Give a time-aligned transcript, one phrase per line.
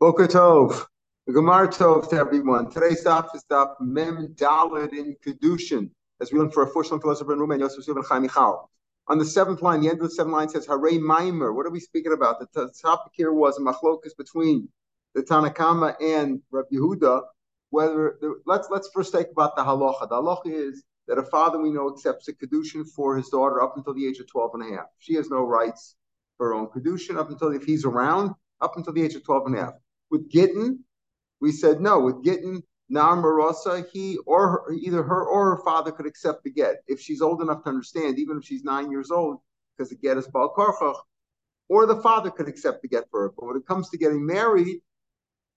[0.00, 0.86] Boker Tov.
[1.28, 2.70] Gemar Tov to everyone.
[2.70, 5.90] Today's stop is stop Mem Dalit in Kedushin,
[6.22, 8.70] as we learn for a Fushlam philosopher in Ruma and Yosef and Chaim Michal.
[9.08, 11.54] On the seventh line, the end of the seventh line says Hare Maimer.
[11.54, 12.40] What are we speaking about?
[12.40, 14.70] The topic here was a machlokas between
[15.14, 17.20] the Tanakama and Rabbi Yehuda.
[17.68, 20.08] Whether the, let's let's first take about the halacha.
[20.08, 23.76] The halacha is that a father we know accepts a kedushin for his daughter up
[23.76, 24.86] until the age of 12 and a half.
[24.96, 25.96] She has no rights
[26.38, 28.32] for her own kedushin up until if he's around
[28.62, 29.74] up until the age of 12 and a half.
[30.10, 30.84] With Gittin,
[31.40, 32.00] we said no.
[32.00, 36.82] With Gittin, Narmarosa, he or her, either her or her father could accept the get
[36.88, 39.38] if she's old enough to understand, even if she's nine years old,
[39.76, 41.00] because the get is Baal Karchach,
[41.68, 43.32] or the father could accept the get for her.
[43.36, 44.82] But when it comes to getting married,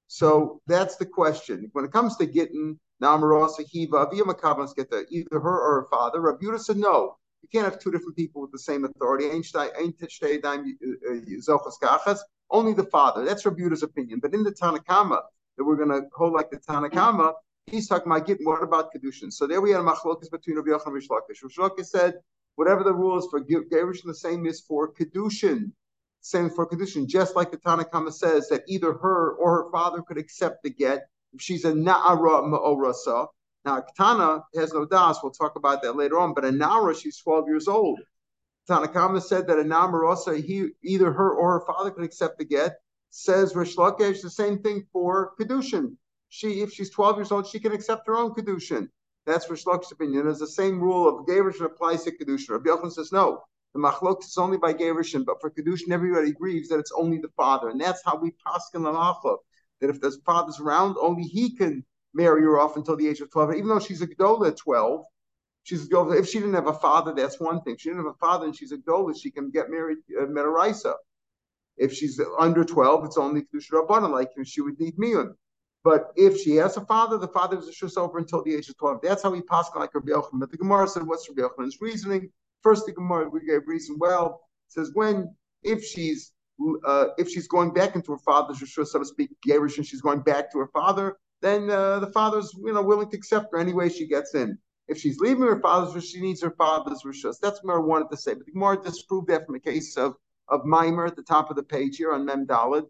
[0.08, 1.70] so that's the question.
[1.74, 5.88] When it comes to Gittin, Namarosa, Hiva, Avia Makabans get the either her or her
[5.90, 6.22] father.
[6.22, 7.18] Rabbi Yudah said no.
[7.42, 9.26] You can't have two different people with the same authority.
[9.26, 9.38] Uh,
[12.08, 12.16] uh,
[12.54, 13.26] Only the father.
[13.26, 14.20] That's Rabbi opinion.
[14.22, 15.20] But in the Tanakama,
[15.58, 17.34] that we're going to hold like the Tanakama,
[17.66, 19.34] he's talking about getting, what about Kedushin?
[19.34, 21.86] So there we had a machlokas between Rabbi Yochanan and Rish Lakish.
[21.86, 22.16] Said,
[22.56, 25.72] whatever the rule is for Gerushin, the same is for Kedushin.
[26.22, 27.08] Same for Kedushin.
[27.08, 31.08] Just like the Tanakama says that either her or her father could accept the get
[31.34, 33.28] if she's a Na'ara Ma'orasa.
[33.66, 35.20] Now, Tana has no das.
[35.24, 36.34] We'll talk about that later on.
[36.34, 38.00] But a Nara, she's 12 years old.
[38.70, 42.78] Tanakama said that a Namarosa, he either her or her father could accept the get.
[43.10, 45.98] Says Rish Lakish the same thing for Kedushin.
[46.30, 48.90] She, if she's 12 years old, she can accept her own Kedushin.
[49.26, 50.28] That's Rish Lakish's opinion.
[50.28, 52.50] It's the same rule of Gavrish applies to Kedushin.
[52.50, 53.44] Rabbi Yochanan says no.
[53.74, 57.32] The machlok is only by Gavrishin, but for Kedushin, everybody agrees that it's only the
[57.36, 57.70] father.
[57.70, 59.40] And that's how we pass in the machlok.
[59.82, 63.32] That if the father's around, only he can marry her off until the age of
[63.32, 63.56] 12.
[63.56, 65.06] Even though she's a Gdola at 12,
[65.64, 66.20] she's a Gdola.
[66.20, 67.78] If she didn't have a father, that's one thing.
[67.78, 70.94] She didn't have a father and she's a Gdola, she can get married uh, Metaraisa.
[71.78, 75.34] If she's under 12, it's only Kedusha Rabbanan, like she would need Miyun.
[75.84, 78.70] But if she has a father, the father is a shus over until the age
[78.70, 79.00] of 12.
[79.02, 80.40] That's how he pass like Rabbi Yochanan.
[80.40, 82.32] But the Gemara said, what's Rabbi Yochanan's reasoning?
[82.62, 86.32] First, the Gemara, we gave reason well, says when, if she's
[86.86, 90.02] uh, if she's going back into her father's rishus, so to speak, Gerish, and she's
[90.02, 93.60] going back to her father, then uh, the father's you know willing to accept her
[93.60, 94.58] any way she gets in.
[94.88, 97.40] If she's leaving her father's rishus, she needs her father's rishus.
[97.40, 98.34] That's what I wanted to say.
[98.34, 100.16] But the Gemara disproved that from the case of
[100.50, 102.84] of Maimer at the top of the page here on Mem Dalid.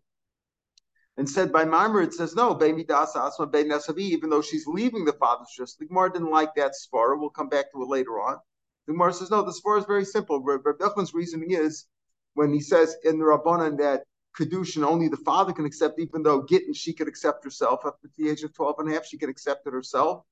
[1.17, 4.65] And said by Maimer, it says no, baby das asma be nesavi, even though she's
[4.65, 5.77] leaving the father's rishus.
[5.77, 7.19] The Gemara didn't like that svara.
[7.19, 8.39] We'll come back to it later on.
[8.87, 10.41] The Gemara says no, the svara is very simple.
[10.41, 11.85] Rabbi Yochanan's reasoning is
[12.33, 14.03] when he says in the Rabbanan that
[14.35, 18.09] Kedushin only the father can accept, even though Gittin she could accept herself up to
[18.17, 20.25] the age of 12 and a half, she could accept it herself.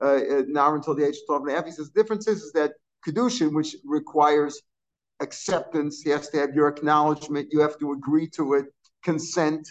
[0.00, 1.64] Uh, now until the age of 12 and a half.
[1.64, 2.72] He says the difference is, is that
[3.06, 4.60] Kedushin, which requires
[5.20, 8.66] acceptance, he has to have your acknowledgement, you have to agree to it,
[9.02, 9.66] consent,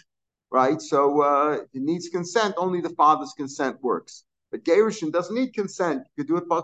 [0.52, 0.82] right?
[0.82, 4.24] So uh, it needs consent, only the father's consent works.
[4.52, 6.04] But Gerushin doesn't need consent.
[6.16, 6.62] You could do it by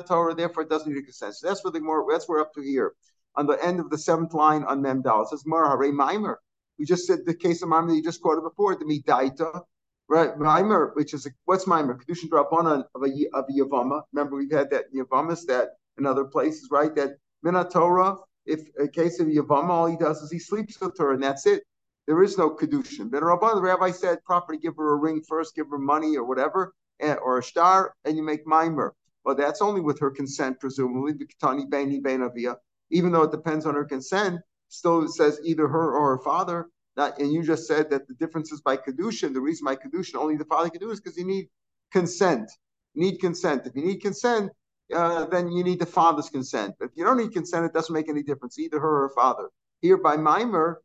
[0.00, 1.34] Torah, therefore it doesn't need consent.
[1.34, 2.94] So that's what the more that's what we're up to here
[3.36, 5.22] on the end of the seventh line on Memdal.
[5.22, 6.38] It says Mar Hare.
[6.78, 9.62] We just said the case of Maimer you just quoted before, the Midaita,
[10.08, 10.36] right?
[10.38, 11.98] Maimer, which is a, what's Maimer?
[11.98, 14.02] Kedushin Drabanan of a of a Yavama.
[14.12, 16.94] Remember, we've had that Yavamas, that in other places, right?
[16.94, 21.12] That Minatorah, if a case of Yavama, all he does is he sleeps with her,
[21.12, 21.62] and that's it.
[22.06, 23.10] There is no kedushin.
[23.10, 26.24] But Rabban, the rabbi said, properly give her a ring first, give her money or
[26.24, 28.94] whatever, and, or a star, and you make mimer.
[29.24, 31.14] Well, that's only with her consent, presumably.
[31.42, 32.56] Avia
[32.90, 36.68] even though it depends on her consent, still says either her or her father.
[36.96, 39.34] And you just said that the difference is by kedushin.
[39.34, 41.48] The reason by kedushin only the father can do is because you need
[41.92, 42.50] consent.
[42.94, 43.66] You need consent.
[43.66, 44.52] If you need consent,
[44.94, 46.74] uh, then you need the father's consent.
[46.78, 49.14] But if you don't need consent, it doesn't make any difference, either her or her
[49.14, 49.48] father.
[49.80, 50.80] Here by mimer,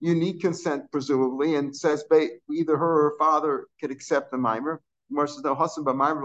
[0.00, 4.80] you need consent presumably, and says either her or her father could accept the mimer.
[5.10, 6.22] Gemara no, hasan by mimer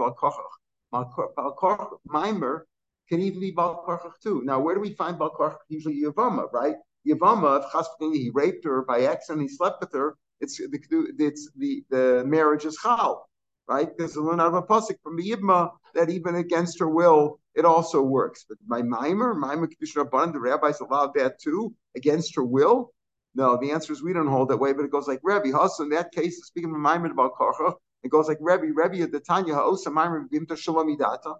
[2.06, 2.66] mimer
[3.08, 4.42] can even be Bal Korchach too.
[4.44, 5.58] Now, where do we find Bal Korchach?
[5.68, 6.76] Usually Yavama, right?
[7.06, 11.84] Yavama, if he raped her by accident, he slept with her, it's the it's the,
[11.90, 13.28] the marriage is Chal,
[13.68, 13.88] right?
[13.96, 17.40] Because the learn out of a pasuk from the Yibma that even against her will,
[17.54, 18.44] it also works.
[18.48, 22.92] But by Maimer, Maimer Kedushin Rabban, the rabbis allowed that too, against her will.
[23.34, 25.56] No, the answer is we don't hold that way, but it goes like Rebbe.
[25.58, 29.20] Also, in that case, speaking of Maimer about Korchach, it goes like Rebbe, Rebbe the
[29.20, 31.34] Tanya Ha'osa Maimer Bimta Shalomidata.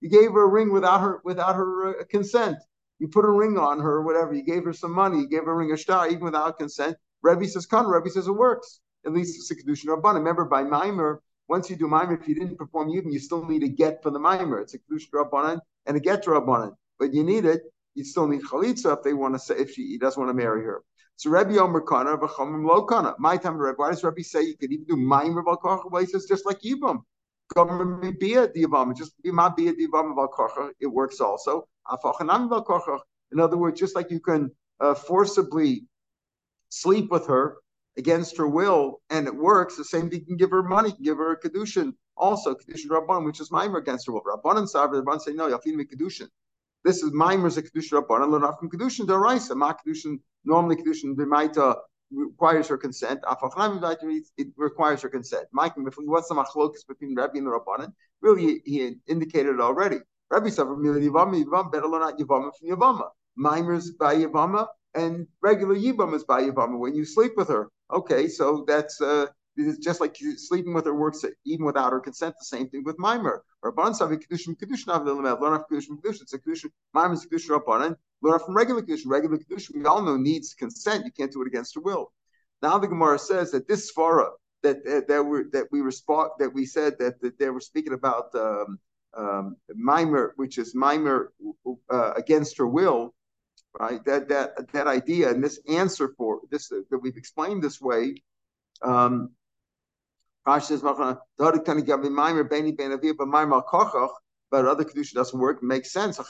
[0.00, 2.58] You gave her a ring without her without her uh, consent.
[2.98, 4.32] You put a ring on her, whatever.
[4.34, 5.20] You gave her some money.
[5.20, 6.96] You gave her a ring of star, even without consent.
[7.22, 8.80] Rebbe says, "Kan." Rebbe says it works.
[9.04, 10.14] At least it's a kedushin rabban.
[10.14, 13.62] Remember, by mimer, once you do mimer, if you didn't perform yibum, you still need
[13.62, 14.60] a get for the mimer.
[14.60, 16.74] It's a kedushin rabbanan and a get rabbanan.
[16.98, 17.62] But you need it.
[17.94, 20.34] You still need chalitza if they want to say if she he doesn't want to
[20.34, 20.82] marry her.
[21.16, 23.14] So Rebbe Omer Kana, V'chomim Lo Kana.
[23.18, 25.90] My time, Rabbi, why does Rebbe say you could even do Maimer Balkocha?
[25.90, 27.02] Well, he says just like Yibam.
[27.54, 31.68] Just be my Bia Divam Balkocha, it might be the environment, it works also.
[33.32, 34.50] In other words, just like you can
[34.80, 35.84] uh, forcibly
[36.68, 37.58] sleep with her
[37.96, 41.16] against her will and it works, the same thing you can give her money, give
[41.18, 44.22] her a Kedushin also, Kedushin Rabban, which is Maimer against her will.
[44.22, 46.28] Rabban and Sabra, Rabban say, no, Yafin Kedushin.
[46.84, 49.56] This is Maimer's a Kedushin Rabban, learn off from Kedushin Daraisa.
[49.56, 51.76] Ma Kedushin, normally Kedushin B'maita
[52.12, 53.20] requires her consent.
[53.24, 55.46] It requires her consent.
[55.52, 57.92] Mike, what's the machlokas between Rabbi and the Rabbanan?
[58.20, 59.98] Really, he indicated already.
[60.30, 63.08] Rabbi said, Yivama, Yivam, better learn out Yivama from Yivama.
[63.38, 67.70] Mimers by Yivama, and regular Yibam is by Yivama when you sleep with her.
[67.92, 69.26] Okay, so that's uh,
[69.56, 72.34] it's just like sleeping with her works even without her consent.
[72.38, 73.42] The same thing with Mimer.
[73.64, 75.40] Rabban Savi Kedushin Kedushin Avdelamed.
[75.40, 76.22] Learn Kedushin Kedushin.
[76.22, 76.70] It's a Kedushin.
[76.94, 77.96] Mimer is Rabbanan.
[78.22, 79.06] Learn from regular Kedushin.
[79.06, 79.76] Regular Kedushin.
[79.76, 81.04] We all know needs consent.
[81.04, 82.12] You can't do it against her will.
[82.62, 84.28] Now the Gemara says that this svara
[84.62, 87.92] that that, that we that we respond that we said that, that they were speaking
[87.92, 88.78] about um,
[89.16, 91.32] um, Mimer, which is Mimer
[91.90, 93.14] uh, against her will,
[93.78, 94.04] right?
[94.04, 98.22] That that that idea and this answer for this uh, that we've explained this way.
[98.82, 99.30] Um,
[100.46, 100.82] Rashi says,
[104.50, 105.62] but other kedusha doesn't work.
[105.62, 106.18] Makes sense.
[106.18, 106.26] Like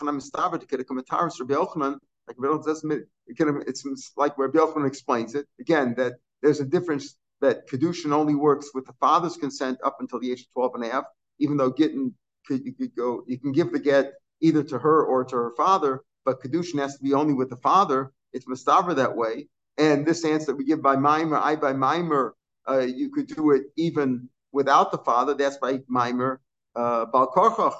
[3.68, 8.70] it's like where Yochanan explains it again that there's a difference that kedushin only works
[8.74, 11.04] with the father's consent up until the age of 12 and a half,
[11.38, 12.12] even though getting
[12.48, 16.02] you could go you can give the get either to her or to her father,
[16.24, 18.12] but kedushin has to be only with the father.
[18.32, 19.48] It's mustaver that way.
[19.78, 22.34] And this answer that we give by mimer, I by mimer,
[22.68, 25.34] uh, you could do it even without the father.
[25.34, 26.38] That's by Maimer
[26.74, 27.74] uh, Balkorchach.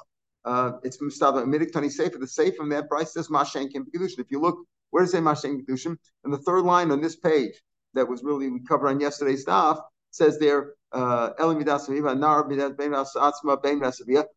[0.46, 2.18] Uh, it's Mustava Midik Tani Sefer.
[2.18, 4.20] The Sefer from that price says Mashen Kim Kedushin.
[4.20, 5.96] If you look, where does it say Mashen Kedushin?
[6.24, 7.60] And the third line on this page
[7.94, 9.80] that was really we covered on yesterday's stuff
[10.12, 13.80] says there uh, Elimidas Nar Atzma Ben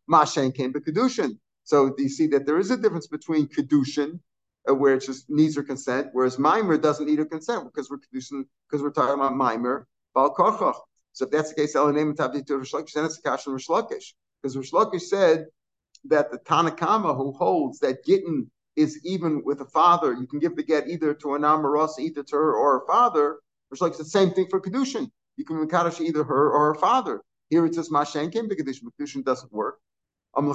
[0.10, 1.38] Mashen Kim Kedushin.
[1.64, 4.20] So you see that there is a difference between Kedushin,
[4.68, 7.98] uh, where it just needs her consent, whereas Mimer doesn't need her consent because we're
[7.98, 10.80] Kedushin, because we're talking about Mimer Bal Kochach.
[11.14, 13.54] So if that's the case, Elanim Tabdi to Rish Lakish, then it's a kash from
[13.54, 15.46] Because Rish Lakish said
[16.06, 20.56] that the Tanakama who holds that Gittin is even with a father, you can give
[20.56, 23.40] the get either to an Amaros, either to her or her father.
[23.70, 25.12] Rish Lakish the same thing for Kedushin.
[25.38, 27.22] You can Mekadosh either her or her father.
[27.50, 29.80] Here it says Mashen came to Kedushin, Kedushin doesn't work.
[30.36, 30.46] Like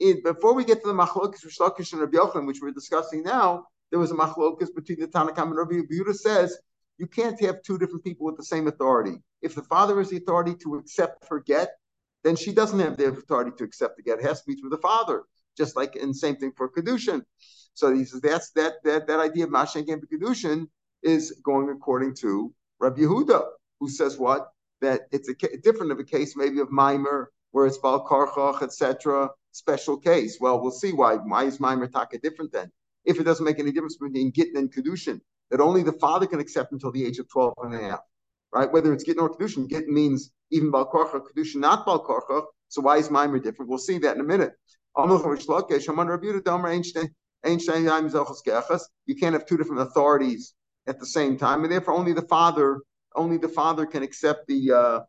[0.00, 3.64] in, before we get to the machlokes Rishlakish and Rabbi Yochanan, which we're discussing now,
[3.90, 6.58] there was a machlokes between the Tanakam and Rabbi Yehuda says
[6.98, 9.22] you can't have two different people with the same authority.
[9.42, 11.70] If the father is the authority to accept her get,
[12.24, 14.18] then she doesn't have the authority to accept the get.
[14.18, 15.22] It has to be through the father,
[15.56, 17.22] just like and same thing for kedushin.
[17.74, 20.66] So he says that's that that that idea of mashen and kedushin
[21.02, 23.44] is going according to Rabbi Yehuda,
[23.78, 24.48] who says what
[24.80, 29.30] that it's a different of a case maybe of mimer where it's bal karchach etc.
[29.52, 30.38] Special case.
[30.40, 31.16] Well, we'll see why.
[31.16, 32.70] Why is mimer taka different then?
[33.04, 36.40] If it doesn't make any difference between gittin and kedushin, that only the father can
[36.40, 38.00] accept until the age of 12 and a half,
[38.54, 38.72] right?
[38.72, 42.44] Whether it's Gittin or Kedushin, Gittin means even Balkorcha, Kedushin not Balkorcha.
[42.68, 43.68] So why is Mimer different?
[43.68, 44.52] We'll see that in a minute.
[44.96, 45.04] You
[49.16, 50.54] can't have two different authorities
[50.86, 52.80] at the same time, and therefore only the father,
[53.16, 55.00] only the father can accept the uh,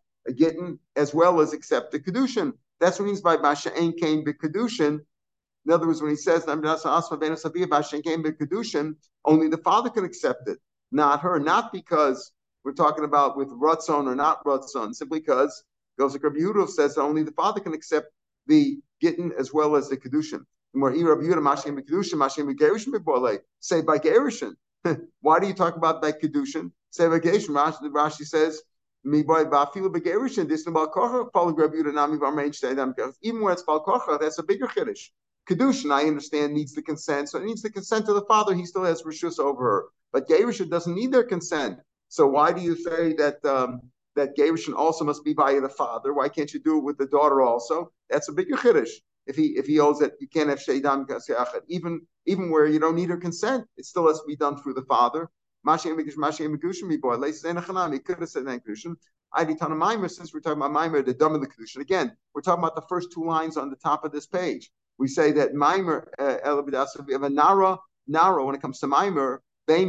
[0.95, 2.53] as well as accept the Kedushin.
[2.79, 5.01] That's what he means by Masha'en came the Kedushin,
[5.65, 6.61] in other words, when he says Kane
[8.23, 10.59] Bikadushan, only the father can accept it,
[10.91, 11.39] not her.
[11.39, 12.31] Not because
[12.65, 15.63] we're talking about with Ratzon or not Ratzon, simply because
[15.97, 18.07] goes like Rabbi Yehuda says that only the father can accept
[18.47, 20.41] the Gittin as well as the Kedushin.
[23.59, 24.55] Say by Gerushin.
[25.21, 26.71] Why do you talk about by Kedushin?
[26.89, 27.55] Say by Gerushin.
[27.91, 28.61] Rashi says,
[29.05, 29.27] even
[33.41, 35.09] where it's Balkocha, that's a bigger Kiddush.
[35.47, 37.29] Kedushin, I understand, needs the consent.
[37.29, 38.55] So it needs the consent of the father.
[38.55, 39.85] He still has rishus over her.
[40.11, 41.79] But Gerushin doesn't need their consent.
[42.09, 43.81] So why do you say that um,
[44.15, 46.13] that Gerushin also must be by the father?
[46.13, 47.91] Why can't you do it with the daughter also?
[48.09, 48.89] That's a big chiddush.
[49.27, 51.07] If he if he holds that you can't have sheidam
[51.67, 54.75] even even where you don't need her consent, it still has to be done through
[54.75, 55.29] the father.
[55.67, 55.81] He could
[58.19, 58.95] have said kedushin.
[59.33, 61.81] I Maimer, since we're talking about Maimer, the dumb of the kedushin.
[61.81, 65.07] Again, we're talking about the first two lines on the top of this page we
[65.07, 66.61] say that Maimer uh,
[67.05, 69.85] we have a Nara, Nara when it comes to Maimer, Why?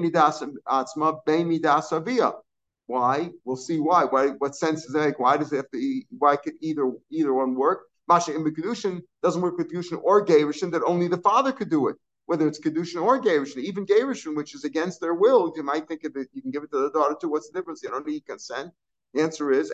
[3.44, 4.04] We'll see why.
[4.04, 4.28] Why?
[4.28, 5.18] What sense does it make?
[5.18, 6.02] Why does it have to?
[6.18, 7.86] Why could either either one work?
[8.08, 11.88] Masha in Kedushin doesn't work with Kedushin or Gerushin that only the father could do
[11.88, 11.96] it.
[12.26, 15.52] whether it's kedushin or gerushin, even gerushin, which is against their will.
[15.56, 17.28] You might think of it, you can give it to the daughter too.
[17.28, 17.82] What's the difference?
[17.82, 18.72] You don't need consent.
[19.14, 19.72] The answer is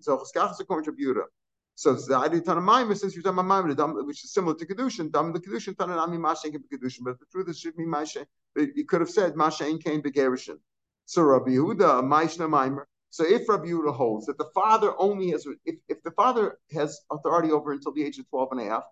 [0.00, 1.39] so the
[1.86, 5.40] idea of Maimah, since you're talking about Maimah, which is similar to Kedushin, Dam the
[5.40, 9.34] Kedushin, Tananami Mashen Kedushin, but the truth is should be Mashen, you could have said
[9.34, 10.58] Mashen came Begerishin.
[11.06, 12.84] So Rabbi Yehuda, Maishna Maimer.
[13.10, 17.00] So if Rabbi Yehuda holds that the father only has, if, if the father has
[17.10, 18.84] authority over until the age of 12 and a half,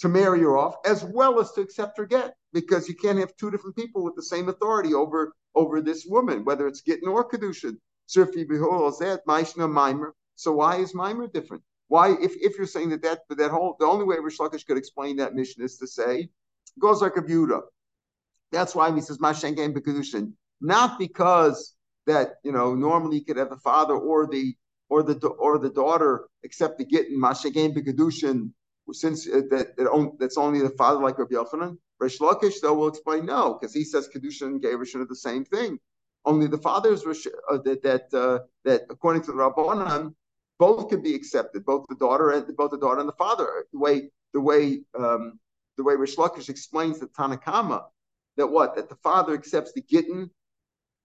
[0.00, 3.36] to marry her off, as well as to accept her get, because you can't have
[3.36, 7.28] two different people with the same authority over over this woman, whether it's getting or
[7.28, 7.76] kedushin.
[8.06, 11.64] So if you behold that, Maishna Maimer, so why is Maimer different?
[11.88, 14.78] Why, if, if you're saying that that that whole the only way Rish Lakish could
[14.78, 16.28] explain that mission is to say
[16.78, 17.62] goes like a Buda.
[18.52, 20.32] That's why he says Mashen Game Bekadushin.
[20.60, 21.74] Not because
[22.06, 24.54] that you know normally you could have the father or the
[24.88, 28.52] or the or the daughter accept the gittin Mashen Game Bekadushin
[28.92, 31.78] since uh, that it, that's only the father like Rabbi Yochanan.
[31.98, 35.44] Rish Lakish though will explain no because he says Kedushin and Gerushin are the same
[35.44, 35.80] thing.
[36.24, 40.14] Only the fathers uh, that that uh, that according to the Rabbanan
[40.58, 43.64] both can be accepted, both the daughter and both the daughter and the father.
[43.72, 45.38] The way the way um,
[45.76, 47.84] the way Rish Lakish explains the Tanakama
[48.36, 50.30] that what that the father accepts the gittin,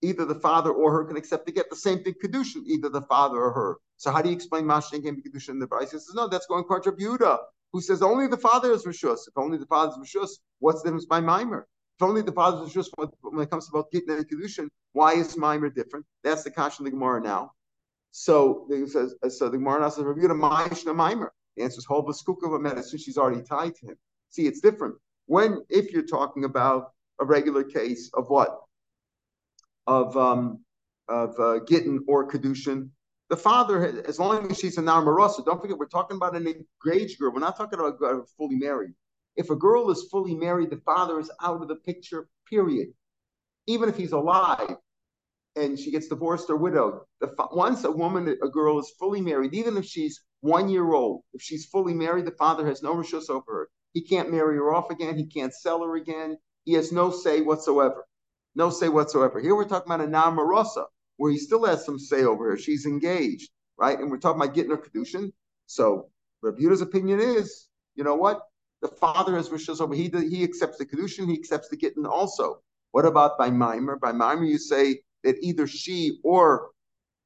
[0.01, 3.01] either the father or her can accept the get the same thing kedushin, either the
[3.03, 3.77] father or her.
[3.97, 5.91] So how do you explain Mashin came kedushin in the Bryce?
[5.91, 7.39] Says no, that's going contra Buda,
[7.71, 9.27] who says only the father is rishus.
[9.27, 10.29] If only the father is rishus,
[10.59, 11.67] what's the difference by mimer?
[11.99, 12.89] If only the father is rishus
[13.21, 16.05] when it comes about gittin and kedushin, why is mimer different?
[16.23, 17.51] That's the kasha in the Gemara now.
[18.15, 21.29] So says, so the Gemara says, review the Ma'ishna Maimer.
[21.57, 22.99] The answer is Hova Skukova medicine.
[22.99, 23.95] She's already tied to him.
[24.29, 24.93] See, it's different.
[25.25, 28.61] When, if you're talking about a regular case of what?
[29.87, 30.63] Of um,
[31.09, 32.89] of uh, Gittin or Kedushin,
[33.29, 37.19] the father, as long as she's a Narmarasa, don't forget, we're talking about an engaged
[37.19, 37.33] girl.
[37.33, 38.93] We're not talking about a fully married.
[39.35, 42.89] If a girl is fully married, the father is out of the picture, period.
[43.65, 44.77] Even if he's alive,
[45.55, 47.01] and she gets divorced or widowed.
[47.21, 51.21] The, once a woman, a girl is fully married, even if she's one year old,
[51.33, 53.69] if she's fully married, the father has no rishus over her.
[53.93, 55.17] He can't marry her off again.
[55.17, 56.37] He can't sell her again.
[56.65, 58.05] He has no say whatsoever.
[58.55, 59.39] No say whatsoever.
[59.39, 60.85] Here we're talking about a namarosa,
[61.17, 62.57] where he still has some say over her.
[62.57, 63.99] She's engaged, right?
[63.99, 65.31] And we're talking about getting her kedushin.
[65.67, 66.09] So
[66.41, 68.41] Rabbi opinion is, you know what?
[68.81, 69.93] The father has rishus over.
[69.93, 71.29] He he accepts the kedushin.
[71.29, 72.61] He accepts the gittin also.
[72.91, 73.95] What about by mimer?
[73.95, 76.69] By mimer, you say that either she or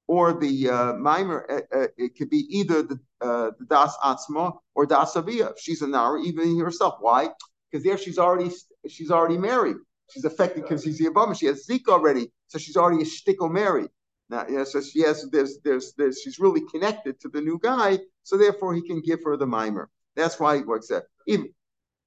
[0.08, 4.58] or the uh, mimer, uh, uh, it could be either the, uh, the das atzma
[4.74, 5.51] or das avia.
[5.58, 6.96] She's a nara, even herself.
[7.01, 7.30] Why?
[7.70, 8.51] Because there she's already
[8.88, 9.75] she's already married.
[10.10, 11.38] She's affected because she's the Obama.
[11.38, 13.89] She has Zika already, so she's already a shtickle married.
[14.30, 18.00] Now, know, so she has there's, there's there's she's really connected to the new guy,
[18.24, 19.89] so therefore he can give her the mimer.
[20.16, 21.08] That's why he works there.
[21.27, 21.54] Even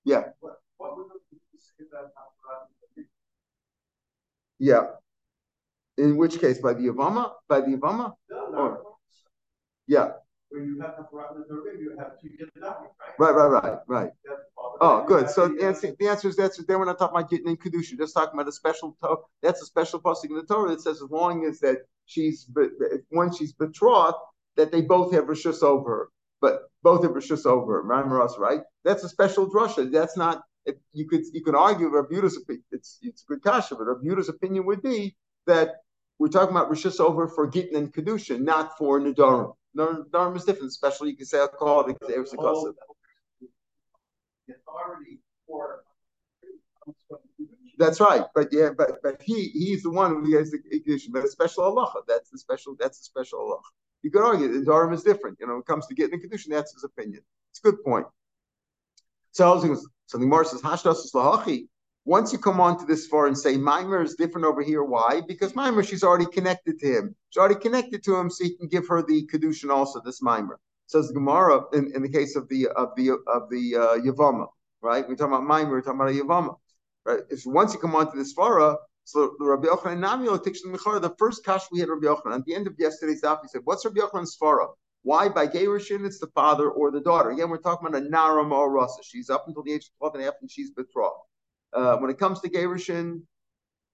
[0.04, 0.25] yeah.
[4.59, 4.87] Yeah.
[5.99, 7.32] In which case, by the Yavama?
[7.49, 8.14] By the Yavama?
[8.30, 8.59] No, no.
[8.59, 8.82] Or,
[9.87, 10.12] yeah.
[10.50, 12.12] When you have you have
[12.61, 12.76] right?
[13.18, 14.11] Right, right, right, right.
[14.80, 15.30] Oh, good.
[15.30, 17.97] So the answer, the answer is that's then we're not talking about getting in kedusha.
[17.99, 18.97] Just talking about a special.
[19.42, 22.50] That's a special passing in the Torah that says as long as that she's
[23.11, 24.16] when she's betrothed,
[24.56, 26.09] that they both have rishus over her,
[26.40, 28.38] but both have rishus over her.
[28.38, 28.61] right?
[28.85, 29.90] That's a special drasha.
[29.90, 30.42] That's not.
[30.92, 32.64] You could you could argue Rabbiuda's opinion.
[32.73, 35.16] It's it's good kasha, but Rabbiuda's opinion would be
[35.47, 35.76] that
[36.18, 39.54] we're talking about Rishus over for Gittin and Kedusha, not for Nadarim.
[39.76, 42.76] Nadarim is different, especially you can say alcoholic, there's a gossip.
[47.78, 51.25] That's right, but yeah, but but he he's the one who has the kedusha, but
[51.25, 52.02] a special halacha.
[52.06, 52.76] That's the special.
[52.78, 53.70] That's the special halacha.
[54.02, 55.38] You could argue the Dharma is different.
[55.40, 57.23] You know, when it comes to getting the kedusha, that's his opinion.
[57.52, 58.06] It's a good point.
[59.30, 59.59] So,
[60.06, 61.68] so the Gemara says, "Hashdas is lahachi."
[62.07, 65.21] Once you come on to this far and say Mimer is different over here, why?
[65.28, 67.14] Because Mimer, she's already connected to him.
[67.28, 70.00] She's already connected to him, so he can give her the kedushin also.
[70.00, 73.76] This Mimer says the Gemara in, in the case of the of the of the
[73.76, 74.47] uh, Yavama,
[74.80, 75.07] right?
[75.07, 76.57] We're talking about Mimer, we're talking about a Yavama,
[77.04, 77.21] right?
[77.28, 81.45] If once you come on to this fara, so the Rabbi Yochanan Namio the first
[81.45, 84.00] kash we had Rabbi Yochanan at the end of yesterday's daf, he said, "What's Rabbi
[84.00, 84.69] Yochanan's fara?
[85.02, 87.30] Why by Gerushin it's the father or the daughter?
[87.30, 89.02] Again, we're talking about a Naram or Rasa.
[89.02, 91.29] She's up until the age of 12 and half and she's betrothed.
[91.72, 93.22] Uh, when it comes to Gerushin,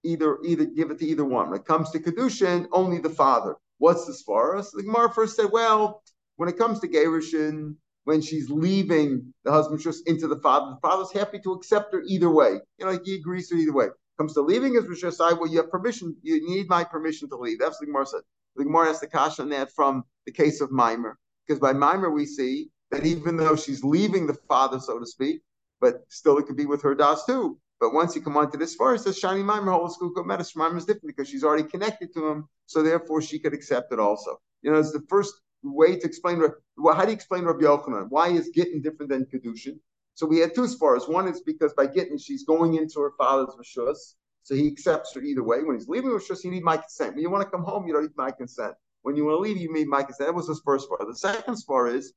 [0.03, 1.49] either either give it to either one.
[1.49, 3.55] When it comes to Kedushin, only the father.
[3.77, 4.63] What's the svara?
[4.63, 6.01] So the Gemara first said, well,
[6.37, 10.79] when it comes to Gerushin, when she's leaving the husband just into the father, the
[10.87, 12.59] father's happy to accept her either way.
[12.77, 13.87] You know, he agrees to either way.
[14.17, 17.35] Comes to leaving his Rosh Hashanah, well, you have permission, you need my permission to
[17.35, 17.59] leave.
[17.59, 18.21] That's what the Gemara said.
[18.55, 21.19] The Gemara has the kash on that from the case of Mimer.
[21.45, 25.41] Because by Mimer we see that even though she's leaving the father, so to speak,
[25.79, 27.59] but still it could be with her das too.
[27.79, 30.53] But once you come on to this far, it says Shani Maimer whole school Medes
[30.53, 33.99] Maimer is different because she's already connected to him, so therefore she could accept it
[33.99, 34.39] also.
[34.63, 36.41] You know, it's the first way to explain.
[36.77, 38.07] Well, how do you explain Rabbi Yochanan?
[38.09, 39.79] Why is Gittin different than Kedushin?
[40.15, 41.07] So we had two spars.
[41.07, 45.21] One is because by Gittin she's going into her father's rishus, so he accepts her
[45.21, 45.61] either way.
[45.61, 47.13] When he's leaving rishus, you need my consent.
[47.13, 48.73] When you want to come home, you don't need my consent.
[49.03, 50.27] When you want to leave, you need my consent.
[50.27, 51.05] That was his first spar.
[51.05, 52.13] The second spar is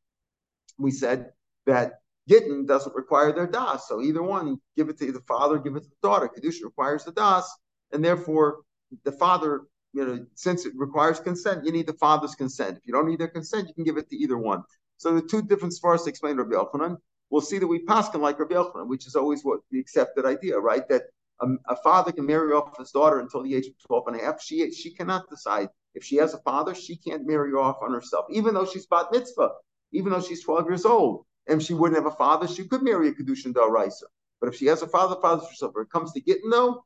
[0.78, 1.32] we said
[1.66, 3.88] that Gittin doesn't require their das.
[3.88, 6.28] So either one, give it to the father, give it to the daughter.
[6.28, 7.50] Kedusha requires the das,
[7.92, 8.60] and therefore
[9.04, 9.62] the father,
[9.92, 12.78] you know, since it requires consent, you need the father's consent.
[12.78, 14.62] If you don't need their consent, you can give it to either one.
[14.98, 16.98] So the two different svaras explain Rabbi Yochanan.
[17.30, 20.58] We'll see that we paskin like Rabbi Yochanan, which is always what the accepted idea,
[20.58, 20.86] right?
[20.88, 21.04] That
[21.40, 24.24] a, a, father can marry off his daughter until the age of 12 and a
[24.24, 24.42] half.
[24.42, 28.26] She she cannot decide if she has a father, she can't marry off on herself,
[28.30, 29.50] even though she's bat mitzvah,
[29.92, 33.08] even though she's 12 years old and she wouldn't have a father, she could marry
[33.08, 34.04] a Kedushin Daraisa.
[34.40, 35.74] But if she has a father, father herself.
[35.74, 36.84] When it comes to getting though,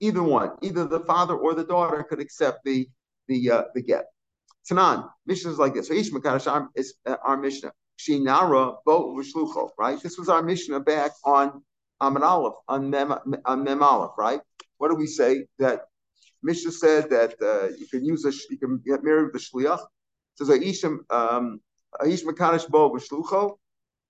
[0.00, 2.88] either one, either the father or the daughter could accept the
[3.28, 4.06] the uh, the get.
[4.70, 5.88] Tanan, is like this.
[5.88, 7.72] So each Makadash is uh, our Mishnah.
[7.98, 10.00] Shinara bo v'shlucho, right?
[10.02, 11.62] This was our Mishnah back on
[12.00, 14.40] Amid Aleph, on Mem, on Mem Aleph, right?
[14.78, 15.46] What do we say?
[15.58, 15.82] That
[16.42, 19.80] Mishnah said that uh, you can use a, you can get married with the shliach.
[19.80, 21.60] It says Aishim um,
[22.00, 23.58] Aish Makadash bo v'shlucho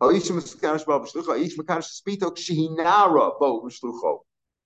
[0.03, 1.39] Aish Makadash bo v'shlucho.
[1.39, 4.21] Aish Makadash spitok shehinara bo v'shlucho.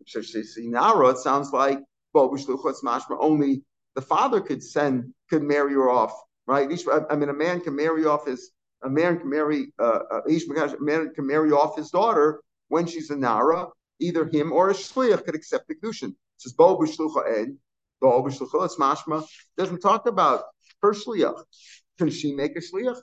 [0.07, 1.81] So Shinara, it sounds like
[2.13, 2.71] bo v'shlucho.
[2.71, 3.63] It's mashma only
[3.95, 6.13] the father could send could marry her off,
[6.47, 6.69] right?
[7.11, 8.51] I mean, a man can marry off his
[8.83, 13.17] a man can marry uh, a man can marry off his daughter when she's a
[13.17, 13.67] nara.
[14.01, 16.11] Either him or a shliach could accept the kedushin.
[16.11, 17.57] It says bo b'shlucha ed,
[18.01, 18.65] bo b'shlucha.
[18.65, 19.27] It's mashma.
[19.57, 20.45] Doesn't talk about
[20.83, 21.43] her shliach.
[21.99, 23.01] Can she make a shliach?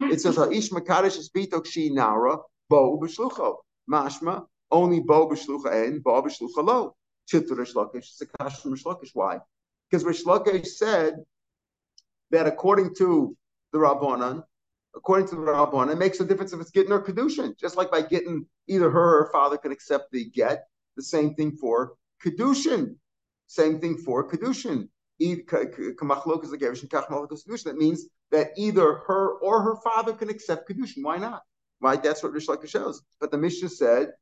[0.00, 2.38] It says ha'ish makadosh is bitok she nara
[2.68, 3.56] bo b'shlucha.
[3.90, 6.96] Mashma only bo b'shlucha ed, bo b'shlucha lo.
[7.32, 7.94] Lakish.
[7.94, 8.64] It's a kash.
[9.14, 9.38] Why?
[9.88, 11.24] Because Rish Lakish said
[12.30, 13.36] that according to
[13.72, 14.42] the Rabbanan,
[14.96, 17.56] according to the Rabban, it makes a difference if it's getting or kedushin.
[17.58, 20.66] Just like by getting either her or her father can accept the get.
[20.96, 22.96] The same thing for kedushin.
[23.46, 24.88] Same thing for kedushin.
[27.64, 31.02] That means that either her or her father can accept kedushin.
[31.02, 31.42] Why not?
[31.80, 32.02] Right?
[32.02, 33.02] That's what Rish Lakish shows.
[33.20, 34.12] But the Mishnah said,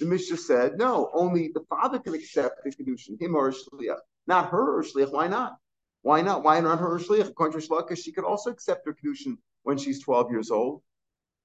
[0.00, 4.50] the Mishnah said, no, only the father can accept the kedushin, him or shliach, not
[4.50, 5.12] her or shliach.
[5.12, 5.56] Why not?
[6.02, 6.44] Why not?
[6.44, 7.28] Why not her or shliach?
[7.28, 10.82] According to Rish she could also accept her kedushin when she's 12 years old.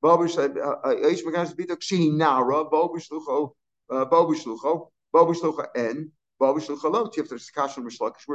[0.04, 0.16] Uh, uh,
[0.84, 0.92] uh,
[5.76, 6.12] N,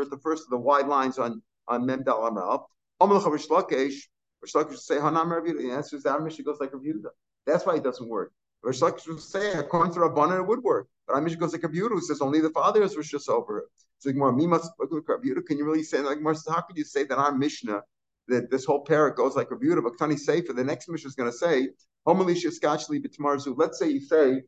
[0.03, 2.70] at the first of the wide lines on on Memdal Amal.
[3.00, 4.02] Omelacha Rishlakish,
[4.44, 7.12] Rishlakish say Hanam Rav The answer is that Mishnah goes like Rav.
[7.46, 8.32] That's why it doesn't work.
[8.64, 10.88] Rishlakish will say, according to Rabbanan, it would work.
[11.06, 13.64] But our Mishnah goes like Rav who says only the father is Rishus over it.
[14.00, 15.46] So like, me must look like Rav Yehuda.
[15.46, 17.82] Can you really say like How could you say that our Mishnah
[18.28, 20.52] that this whole parak goes like a beautiful Ktani Sefer.
[20.52, 21.70] The next mission is going to say,
[22.06, 23.54] Homalisha Skachli Bitmarzu.
[23.56, 24.42] Let's say you say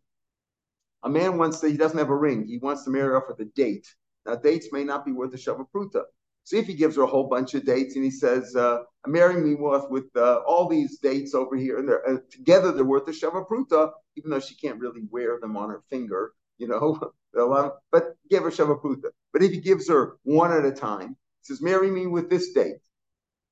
[1.03, 2.47] a man wants to, he doesn't have a ring.
[2.47, 3.87] He wants to marry off with a date.
[4.27, 6.03] Now, dates may not be worth a Shavapruta.
[6.45, 9.13] See if he gives her a whole bunch of dates and he says, uh, I'm
[9.13, 12.85] marrying me with, with uh, all these dates over here, and they're, uh, together they're
[12.85, 16.99] worth a Shavapruta, even though she can't really wear them on her finger, you know,
[17.93, 19.11] but give her Shavapruta.
[19.33, 22.53] But if he gives her one at a time, he says, Marry me with this
[22.53, 22.81] date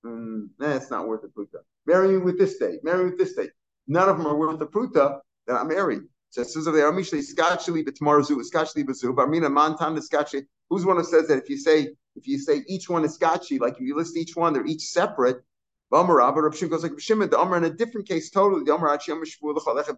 [0.04, 0.48] mm,
[0.90, 1.60] not worth the pruta.
[1.86, 2.82] Marry me with this date.
[2.84, 3.50] Marry me with this date.
[3.86, 5.20] None of them are worth the pruta.
[5.46, 6.02] Then I'm married.
[6.30, 10.42] So says they are mishli skachli b'tmarzu skachli b'zu barmina mantan skachli.
[10.68, 13.60] Who's one who says that if you say if you say each one is skachli,
[13.60, 15.42] like if you list each one, they're each separate.
[15.90, 17.30] But Rav Shimon goes like Shimon.
[17.30, 18.64] The Amr in a different case, totally.
[18.64, 18.88] The Amr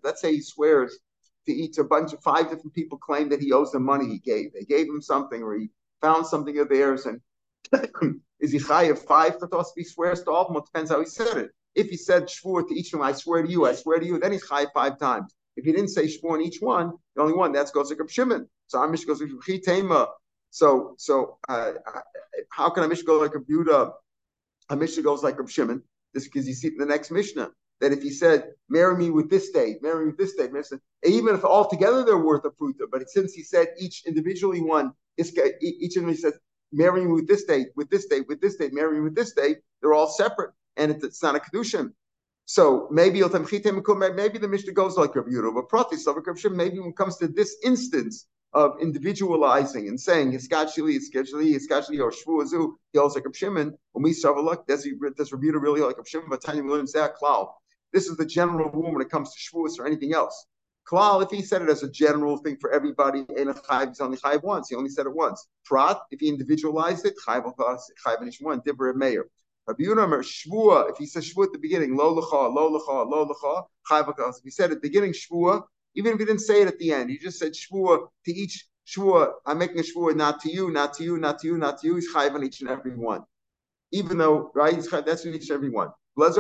[0.05, 0.99] Let's say he swears
[1.47, 4.19] to each a bunch of five different people claim that he owes them money he
[4.19, 4.53] gave.
[4.53, 7.21] They gave him something or he found something of theirs and
[8.41, 9.67] is he chayiv five chatos?
[9.71, 11.51] If he swears to all of them, it depends how he said it.
[11.75, 14.19] If he said shvur to each them, I swear to you, I swear to you,
[14.19, 15.35] then he's chayiv five times.
[15.57, 18.49] If he didn't say shvur on each one, the only one that's goes like Shimon.
[18.67, 20.09] So Amish goes like.
[20.51, 21.73] So so uh,
[22.51, 23.93] how can a Mishnah go like a Buddha?
[24.69, 25.83] A Mishnah goes like a Shimon.
[26.13, 29.31] This because you see in the next Mishnah that if he said, "Marry me with
[29.31, 30.51] this date, marry me with this date,"
[31.05, 34.93] even if all together they're worth a pruta, but since he said each individually one,
[35.17, 36.39] each of them he says
[36.73, 39.95] marrying with this date, with this date, with this date, marrying with this date, they're
[39.95, 41.93] all separate, and it's, not a kedushin.
[42.47, 45.97] So maybe maybe the Mishnah goes like Rabbi Yehuda, but Prati
[46.51, 52.11] maybe when it comes to this instance of individualizing and saying Hiskachili, Hiskachili, Hiskachili, or
[52.11, 53.77] Shvuazu, he also like Shimon.
[53.93, 56.29] When we look, does he does Rabbi really like Shimon?
[56.29, 57.53] But Tanya learns that cloud.
[57.93, 60.47] This is the general rule when it comes to Shvuas or anything else.
[60.91, 64.01] Klal, if he said it as a general thing for everybody, in a chayv, he's
[64.01, 64.69] only chayv once.
[64.69, 65.47] He only said it once.
[65.65, 67.45] Prat, if he individualized it, chayv
[68.05, 68.61] chayv and one.
[68.63, 69.27] Dibra mayor.
[69.69, 70.91] Rabbi shvua.
[70.91, 74.43] If he says shvua at the beginning, lo lecha, lo lecha, lo lecha, chayv If
[74.43, 75.63] he said at the beginning shvua,
[75.95, 78.67] even if he didn't say it at the end, he just said shvua to each
[78.87, 79.33] shvua.
[79.47, 81.87] I'm making a shvua not to you, not to you, not to you, not to
[81.87, 81.97] you.
[81.97, 83.23] He's chayv on each and every one.
[83.93, 85.91] Even though right, he's chayv, that's each and every one.
[86.17, 86.35] Only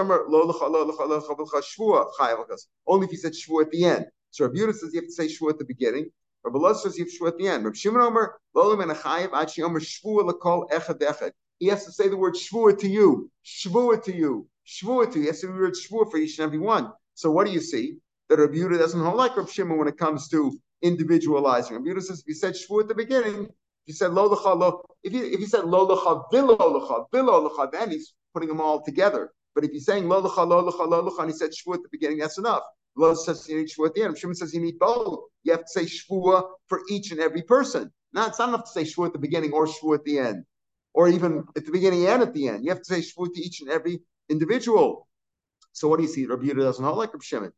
[3.04, 4.06] if he said shvua at the end.
[4.30, 6.10] So Rabbi Yehuda says you have to say shvu at the beginning.
[6.44, 7.64] Rabbi Loz says you have to at the end.
[7.64, 11.32] Rabbi Shimon Omer, Lolam and Achayev, Achi Omer, shvu lekol echad echad.
[11.58, 15.22] He has to say the word shvu to you, shvu to you, shvu to you.
[15.22, 16.92] He has to say the word shvu for each and every one.
[17.14, 17.98] So what do you see?
[18.30, 21.76] That Rabbi Yehuda doesn't hold like Rabbi Shimon when it comes to individualizing.
[21.76, 24.56] Rabbi Yehuda says if you said shvu at the beginning, if you said lo lecha
[24.56, 28.48] lo, if you if you said lo lecha vilo lecha vilo lecha, then he's putting
[28.48, 29.32] them all together.
[29.56, 31.82] But if you're saying lo lecha lo lecha lo lecha, and he said shvu at
[31.82, 32.62] the beginning, that's enough.
[32.96, 34.16] Lo says you need shvua at the end.
[34.16, 35.24] Shimon says you need both.
[35.42, 37.90] You have to say shvua for each and every person.
[38.12, 40.44] Now it's not enough to say shvua at the beginning or shvua at the end,
[40.94, 42.64] or even at the beginning and at the end.
[42.64, 45.08] You have to say shvua to each and every individual.
[45.72, 46.26] So what do you see?
[46.26, 47.52] Rabbi Yehuda doesn't hold like Rabbi Shimon.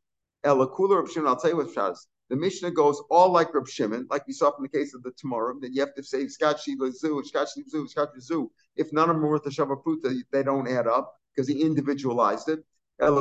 [0.44, 1.28] Ela kula Shimon.
[1.28, 2.06] I'll tell you what Shaz.
[2.30, 5.12] The Mishnah goes all like Rabbi Shimon, like we saw from the case of the
[5.18, 8.50] tomorrow, that you have to say Skachi Zu, Skachi Zu, Skachi Zu.
[8.76, 12.48] If none of them are worth a Shavapruta, they don't add up because he individualized
[12.48, 12.64] it.
[12.98, 13.12] When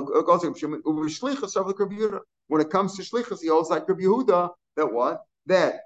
[2.61, 5.81] it comes to shlichus, he holds like Rabbi Yehuda that what that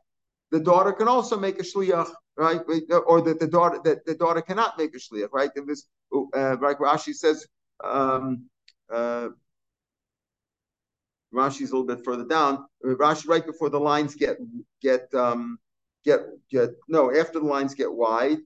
[0.51, 2.61] the daughter can also make a shliach, right?
[3.07, 5.49] Or that the daughter that the daughter cannot make a shliach, right?
[5.55, 7.47] And this, uh, like Rashi says,
[7.83, 8.45] um,
[8.91, 9.29] uh,
[11.33, 12.65] Rashi's a little bit further down.
[12.83, 14.37] Rashi right before the lines get
[14.81, 15.59] get um,
[16.03, 18.39] get get no after the lines get wide.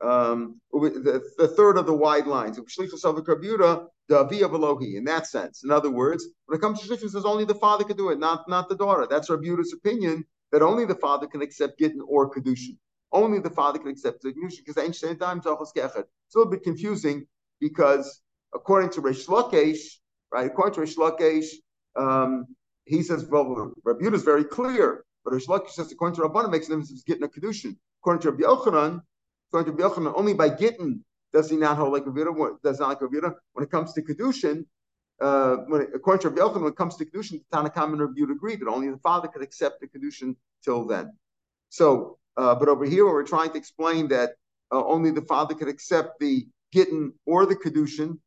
[0.00, 2.58] Um, the, the third of the wide lines.
[2.58, 2.64] In
[5.04, 5.64] that sense.
[5.64, 8.18] In other words, when it comes to Shlichus, says only the father can do it,
[8.18, 9.06] not, not the daughter.
[9.08, 12.76] That's Rabbi Yudah's opinion that only the father can accept Gittin or Kedushin.
[13.12, 17.26] Only the father can accept the Kedushin because ancient times It's a little bit confusing
[17.60, 18.20] because
[18.54, 19.98] according to Rish Lakesh,
[20.32, 21.46] right, according to Rish Lakesh,
[21.96, 22.46] um,
[22.84, 26.50] he says, well, Rabbi Yudah is very clear, but Rish Lakesh says according to Rabbanan
[26.50, 27.76] makes them Gittin a Kedushin.
[28.00, 29.02] According to Rabbi Yochanan,
[29.48, 32.56] according to Rabbi Yochanan, only by getting does he not hold like Ravira?
[32.62, 33.34] Does not like Ravira?
[33.52, 34.64] When it comes to Kedushin,
[35.20, 38.00] uh, when it, according to Rabbi Yochanan, when it comes to Kedushin, the Tanakam and
[38.00, 41.12] Rabbi agree that only the father could accept the Kedushin till then.
[41.68, 44.30] So, uh, but over here, we're trying to explain that
[44.72, 48.18] uh, only the father could accept the Gittin or the Kedushin,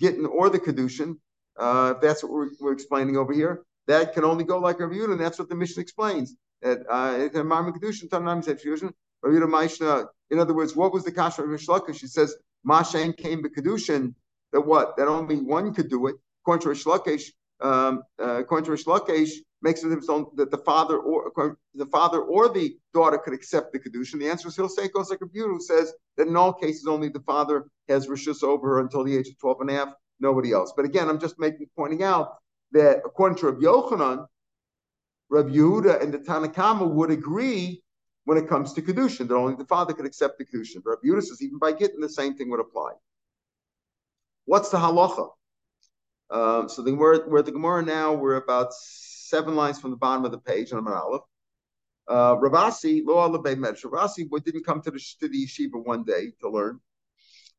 [0.00, 1.18] Gittin or the Kedushin.
[1.58, 4.94] Uh, if that's what we're, we're, explaining over here, that can only go like Rabbi
[4.94, 6.36] Yehuda, and that's what the mission explains.
[6.62, 8.92] That uh, said fusion.
[9.22, 11.96] Rabbi Yehuda in other words, what was the kasha of Rishlakish?
[11.96, 14.14] She says Mashen came to Kedushin,
[14.52, 14.96] that what?
[14.96, 16.16] That only one could do it.
[16.42, 18.84] According to Rish Lakish, um, uh, according to Rish
[19.62, 24.20] makes it that the father or the father or the daughter could accept the kedushin.
[24.20, 26.86] The answer is he'll say it goes like a who says that in all cases
[26.86, 29.88] only the father has rishus over her until the age of 12 and a half,
[30.20, 30.72] nobody else.
[30.76, 32.36] But again, I'm just making pointing out
[32.72, 34.26] that according to Rabbi Yochanan,
[35.28, 37.82] Rabbi Yehuda and the Tanakama would agree
[38.24, 40.82] when it comes to Kedushin, that only the father could accept the Kedushin.
[40.84, 42.92] Rabbi Yehuda says even by getting the same thing would apply.
[44.44, 45.30] What's the halacha?
[46.30, 50.24] Um, so Gemara, we're at the Gemara now, we're about seven lines from the bottom
[50.24, 51.22] of the page on Amar Aleph.
[52.08, 53.84] Uh, Ravasi, lo alabay medrash.
[53.84, 56.80] Ravasi didn't come to the, to the yeshiva one day to learn.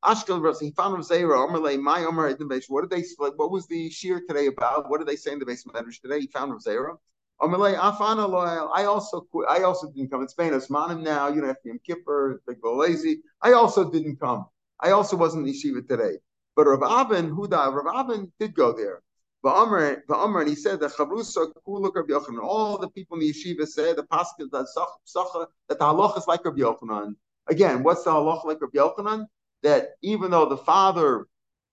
[0.04, 2.36] Ashkel he found Zera, Omerle, my Omer
[2.68, 4.90] What did they, what was the shir today about?
[4.90, 6.22] What did they say in the of medrash today?
[6.22, 6.98] He found Zera.
[7.40, 9.48] I also quit.
[9.48, 10.54] I also didn't come in Spain.
[10.54, 13.22] Osmanim now, you don't know, after Yom Kippur, Big lazy.
[13.42, 14.48] I also didn't come.
[14.80, 16.18] I also wasn't in the yeshiva today.
[16.56, 19.04] But Rav Avin, Huda, Rav Avin did go there.
[19.46, 22.42] Va'amr, Va'amr, and he said that Chavrusa Kuluk Rabbi Yochanan.
[22.42, 24.68] All the people in the yeshiva said the pasuk that
[25.70, 27.16] that the halach is like Rabbi Yochanan.
[27.48, 29.28] Again, what's the halach like Rabbi Yochanan?
[29.64, 31.28] That even though the father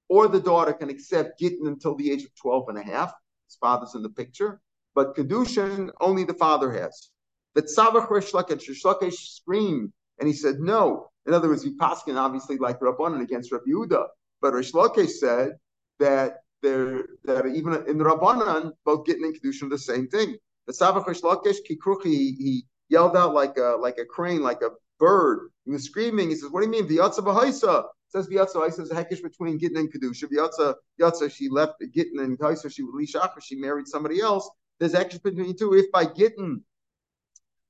[0.09, 3.13] or the daughter can accept Gittin until the age of 12 and a half,
[3.47, 4.61] his father's in the picture,
[4.95, 7.11] but Kedushin only the father has.
[7.55, 11.11] But Tzavach Rish Lakesh, screamed, and he said, no.
[11.27, 14.07] In other words, he paskin obviously like Rabbanan against Rabbi Yehuda.
[14.41, 14.73] But Rish
[15.19, 15.53] said
[15.99, 20.37] that there that even in the Rabbanan, both Gittin and Kedushin are the same thing.
[20.67, 24.71] The Tzavach Rish Lakesh, Kikruchi, he yelled out like a like a crane, like a
[24.99, 25.51] bird.
[25.65, 26.31] He was screaming.
[26.31, 29.59] He says, "What do you mean, V'yatza b'haisa?" Says V'yatza b'haisa is a hekish between
[29.59, 30.25] Gittin and Kedusha.
[30.25, 32.73] V'yatza, V'yatza, she left Gittin and Haisa.
[32.73, 35.75] She was Lishach, she married somebody else there's actually between the two.
[35.75, 36.63] If by Gittin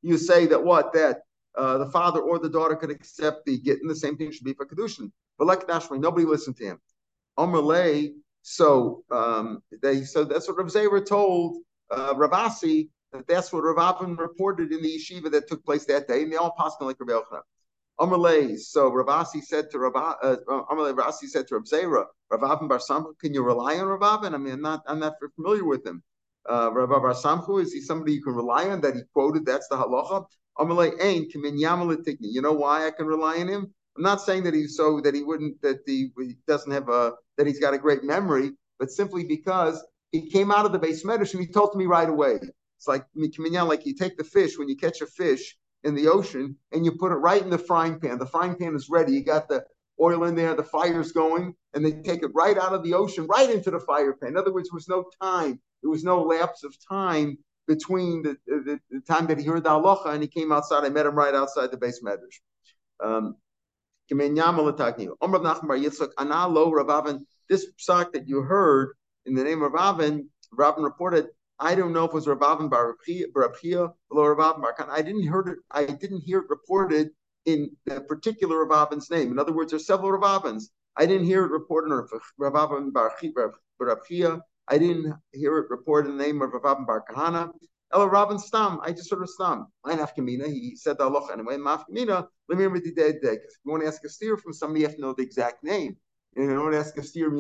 [0.03, 1.23] you say that what that
[1.57, 4.55] uh, the father or the daughter could accept the Gittin, the same thing should be
[4.55, 5.11] for Kedushin.
[5.39, 6.81] But like Nashmi, nobody listened to him.
[7.39, 11.59] Omerlay, so um, they so that's what Rav Zera told
[11.91, 16.09] uh, Ravasi that that's what Rav Avin reported in the yeshiva that took place that
[16.09, 17.43] day, and they all passed like Rabbi Yochanan.
[18.01, 22.79] Amalei, so Ravasi said to Rav uh, Ravasi said to Rav Zera, Rav Avin Bar
[22.79, 24.35] Samchu, can you rely on Rav Avin?
[24.35, 26.03] I mean, I'm not I'm not familiar with him.
[26.51, 29.47] Uh, Rav Bar Samchu, is he somebody you can rely on that he quoted?
[29.47, 30.27] That's the halacha.
[30.59, 32.17] Amalei Ein Kimin Yamalatikni.
[32.21, 33.73] You know why I can rely on him?
[33.97, 37.13] I'm not saying that he's so that he wouldn't that he, he doesn't have a
[37.37, 38.51] that he's got a great memory,
[38.81, 42.41] but simply because he came out of the base medicine, he told me right away.
[42.79, 46.57] It's like like you take the fish when you catch a fish in the ocean
[46.73, 48.19] and you put it right in the frying pan.
[48.19, 49.13] The frying pan is ready.
[49.13, 49.65] You got the
[50.01, 53.27] oil in there, the fire's going, and they take it right out of the ocean,
[53.27, 54.31] right into the fire pan.
[54.31, 55.61] In other words, there was no time.
[55.83, 59.71] There was no lapse of time between the, the, the time that he heard the
[59.71, 60.85] halacha and he came outside.
[60.85, 62.41] I met him right outside the base medrash.
[63.03, 63.37] Um,
[67.49, 68.95] this psak that you heard
[69.27, 73.93] in the name of Ravin, Ravin reported I don't know if it was Rabavin Barabia
[74.11, 74.89] or Rabavin Barkan.
[74.89, 75.59] I didn't hear it.
[75.71, 77.11] I didn't hear it reported
[77.45, 79.31] in a particular Ravavin's name.
[79.31, 80.71] In other words, there's several Ravavins.
[80.97, 82.07] I didn't hear it reported in
[82.41, 84.41] Rabavin Barabia.
[84.67, 87.53] I didn't hear it reported in the name of Rabavin Bar Kahana.
[87.93, 88.81] El Rabin Stam.
[88.83, 89.67] I just heard of Stam.
[89.85, 90.47] My nafkamina.
[90.47, 91.57] He said the halacha anyway.
[91.57, 92.27] Mafkamina.
[92.49, 93.35] Let me remember the dead day.
[93.35, 95.63] If you want to ask a steer from somebody, you have to know the exact
[95.63, 95.97] name.
[96.37, 97.31] And you want to ask a steer,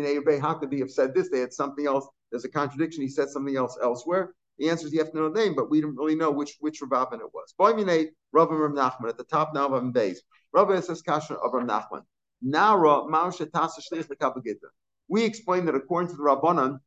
[0.40, 1.28] how could they have said this?
[1.30, 3.02] They had something else there's a contradiction.
[3.02, 4.34] He said something else elsewhere.
[4.58, 6.56] The answer is you have to know the name, but we don't really know which
[6.58, 7.54] which Rabban it was.
[7.56, 10.16] Boimine Rav Rav Nachman at the top now of Beis.
[10.52, 12.02] Rav says Kasha of Rav Nachman.
[12.42, 14.66] Nara Mausha Tasa Shlich Lekabagita.
[15.06, 16.80] We explained that according to the Rabbanan,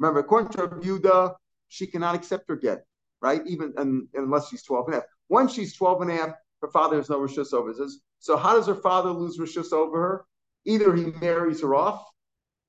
[0.00, 1.36] remember, according to Yuda,
[1.68, 2.84] she cannot accept her get,
[3.22, 3.42] right?
[3.46, 5.06] Even and, unless she's 12 and a half.
[5.28, 7.86] Once she's 12 and a half, her father has no rishus over her.
[8.18, 10.24] So how does her father lose rishus over her?
[10.64, 12.04] Either he marries her off,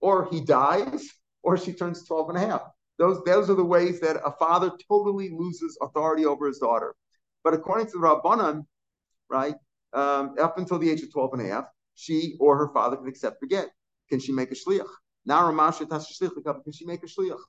[0.01, 1.07] or he dies,
[1.43, 2.61] or she turns 12 and a half.
[2.97, 6.95] Those, those are the ways that a father totally loses authority over his daughter.
[7.43, 8.65] But according to the Rabbanan,
[9.29, 9.55] right,
[9.93, 13.07] um, up until the age of 12 and a half, she or her father can
[13.07, 13.69] accept the get.
[14.09, 14.87] Can she make a shliach?
[15.25, 17.39] Now can she make a shliach?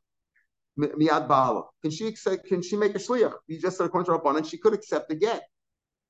[0.79, 1.64] Miad bala.
[1.83, 3.35] Can she accept, can she make a shliach?
[3.46, 5.42] You just said according to Rabbanan, she could accept the get.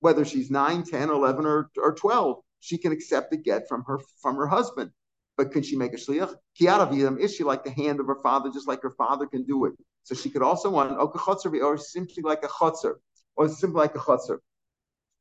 [0.01, 3.99] Whether she's 9, 10, 11, or, or 12, she can accept the get from her
[4.23, 4.91] from her husband.
[5.37, 6.35] But can she make a shliach?
[6.61, 9.65] Kiaravidam, is she like the hand of her father, just like her father can do
[9.65, 9.73] it?
[10.03, 12.95] So she could also want or simply like a chotzer,
[13.37, 14.39] or simply like a chotzer,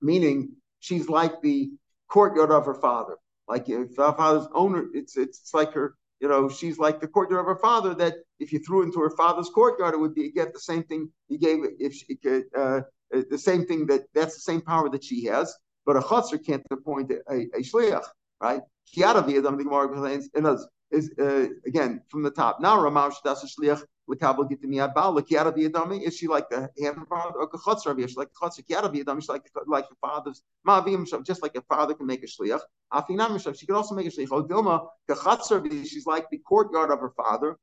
[0.02, 0.50] meaning
[0.80, 1.72] she's like the
[2.10, 3.18] courtyard of her father.
[3.48, 7.42] Like if her father's owner, it's, it's like her, you know, she's like the courtyard
[7.42, 7.96] of her father.
[7.96, 11.10] That if you threw into her father's courtyard, it would be get the same thing
[11.28, 15.04] you gave if she could, uh, the same thing that that's the same power that
[15.04, 15.56] she has.
[15.86, 18.06] But a chotzer can't appoint a, a, shliach,
[18.42, 18.62] right?
[18.96, 22.60] Kiara v'yadam the Gemara explains in us is uh, again from the top.
[22.60, 26.02] Now Ramash das a shliach lekabel gitimi abal lekiara v'yadami.
[26.02, 27.98] Is she like the hand of father or kachotzer?
[28.04, 28.66] Is she like kachotzer?
[28.66, 29.22] Kiara v'yadami.
[29.22, 31.06] She's like like the father's ma'avim.
[31.26, 32.62] Just like a father can make a shliach.
[32.94, 33.58] Afinam.
[33.58, 34.30] She can also make a shliach.
[34.30, 35.88] Odilma kachotzer.
[35.88, 37.58] She's like the courtyard of her father.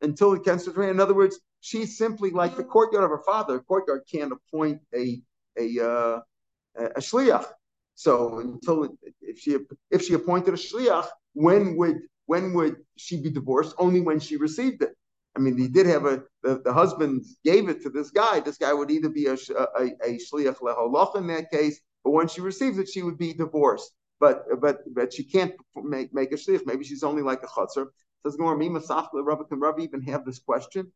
[0.00, 0.90] Until it can rain.
[0.90, 3.56] In other words, she's simply like the courtyard of her father.
[3.56, 5.20] A courtyard can't appoint a
[5.58, 6.20] a uh,
[6.78, 7.46] a shliach.
[7.94, 9.58] So until if she
[9.90, 13.74] if she appointed a shliach, when would when would she be divorced?
[13.78, 14.94] Only when she received it.
[15.36, 18.40] I mean, he did have a the, the husband gave it to this guy.
[18.40, 22.28] This guy would either be a a, a shliach leholach in that case, but when
[22.28, 23.92] she receives it, she would be divorced.
[24.20, 26.66] But but but she can't make make a shliach.
[26.66, 27.86] Maybe she's only like a chutzner.
[28.24, 30.90] Says Gemara, me masaf Rabbi can Rabbi even have this question?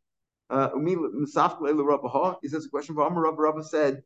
[0.51, 2.95] Uh, he says a question.
[2.95, 4.03] But Rabbi Rabbi said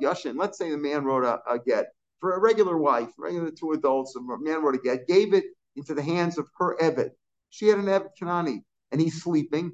[0.00, 0.36] Yashin.
[0.36, 1.86] Let's say the man wrote a, a get
[2.20, 4.16] for a regular wife, regular two adults.
[4.16, 5.44] A man wrote a get, gave it
[5.76, 7.10] into the hands of her Evet.
[7.50, 9.72] She had an Evet Kanani, and he's sleeping.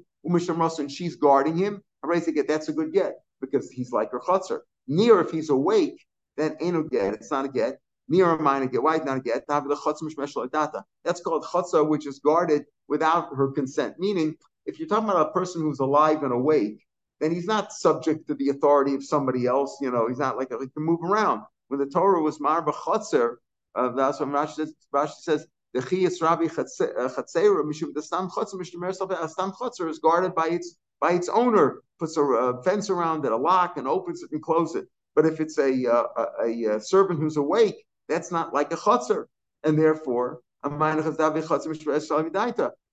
[0.79, 1.81] and she's guarding him.
[2.03, 4.59] I say get that's a good get because he's like her chutzner.
[4.87, 6.05] Near if he's awake,
[6.37, 7.13] then ain't a get.
[7.15, 7.79] It's not a get.
[8.07, 8.83] Near a minor get.
[8.83, 9.45] Why not a get?
[9.47, 13.95] That's called chutzner, which is guarded without her consent.
[13.97, 16.85] Meaning, if you're talking about a person who's alive and awake,
[17.19, 19.77] then he's not subject to the authority of somebody else.
[19.81, 21.41] You know, he's not like he can move around.
[21.67, 23.35] When the Torah was Marba Chotzer,
[23.75, 24.73] uh, that's what Rashi says.
[24.93, 29.99] Rashi says the Chiyas Rabbi Chatzera uh, Mishum the Stam Chotzer Mishum Stam Chotzer is
[29.99, 33.87] guarded by its by its owner, puts a, a, fence around it, a lock, and
[33.87, 34.87] opens it and closes it.
[35.15, 36.05] But if it's a uh,
[36.43, 39.25] a, a, servant who's awake, that's not like a chotzer,
[39.63, 41.67] and therefore chotzer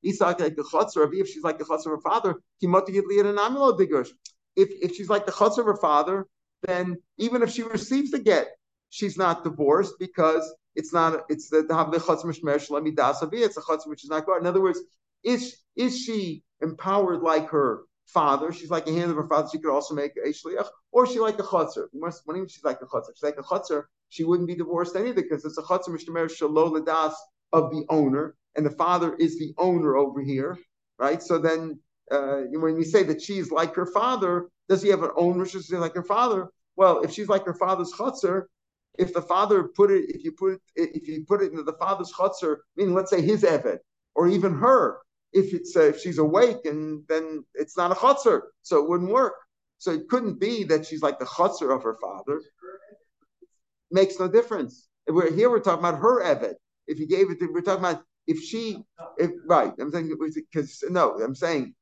[0.05, 2.37] Isaac like the chutz, if she's like the chutz of her father,
[4.57, 6.27] if if she's like the chutz of her father,
[6.63, 8.49] then even if she receives the get,
[8.91, 11.67] she's not divorced because it's not it's the.
[13.33, 14.41] It's a chutz which is not God.
[14.41, 14.81] In other words,
[15.25, 18.53] Is is she empowered like her father?
[18.53, 19.49] She's like a hand of her father.
[19.51, 21.87] She could also make a shliach, or she like a chutzer.
[21.93, 23.85] When she's like a chutzer, she's like a chutzer.
[24.09, 27.15] She wouldn't be divorced either because it's a chutzer mishtamer shalol das
[27.53, 30.59] of the owner, and the father is the owner over here,
[30.99, 31.23] right?
[31.23, 31.79] So then,
[32.11, 35.95] uh, when you say that she's like her father, does he have an ownership like
[35.95, 36.49] her father?
[36.77, 38.45] Well, if she's like her father's chutzer,
[38.99, 41.75] if the father put it, if you put it, if you put it into the
[41.75, 43.79] father's chutzer, meaning let's say his evet,
[44.15, 44.99] or even her,
[45.33, 49.11] if it's uh, if she's awake and then it's not a chutzer, so it wouldn't
[49.11, 49.35] work.
[49.79, 52.41] So it couldn't be that she's like the chutzer of her father.
[53.91, 54.88] Makes no difference.
[55.07, 56.55] We're, here we're talking about her evet.
[56.87, 58.85] If you gave it, to, we're talking about if she,
[59.18, 59.73] if right.
[59.79, 61.75] I'm saying because no, I'm saying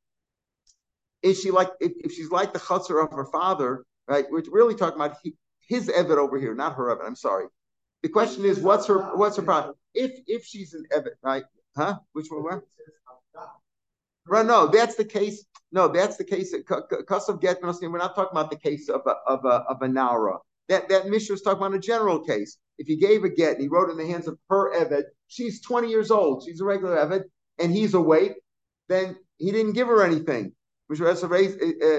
[1.22, 4.24] is she like if, if she's like the chutzer of her father, right?
[4.30, 5.34] We're really talking about he,
[5.68, 7.06] his evet over here, not her evet.
[7.06, 7.46] I'm sorry.
[8.02, 9.74] The question is, what's her what's her problem?
[9.94, 11.44] If if she's an evet, right?
[11.76, 11.98] Huh?
[12.12, 12.42] Which one?
[12.42, 12.64] Where?
[14.26, 15.44] Right, no, that's the case.
[15.72, 16.54] No, that's the case.
[16.54, 20.38] Kasav get We're not talking about the case of a of a of a naura.
[20.70, 22.56] That that Mishnah is talking about a general case.
[22.78, 25.60] If he gave a get and he wrote in the hands of her evet, she's
[25.60, 27.24] 20 years old, she's a regular evet,
[27.58, 28.34] and he's awake,
[28.88, 30.52] then he didn't give her anything.
[30.88, 30.96] Uh,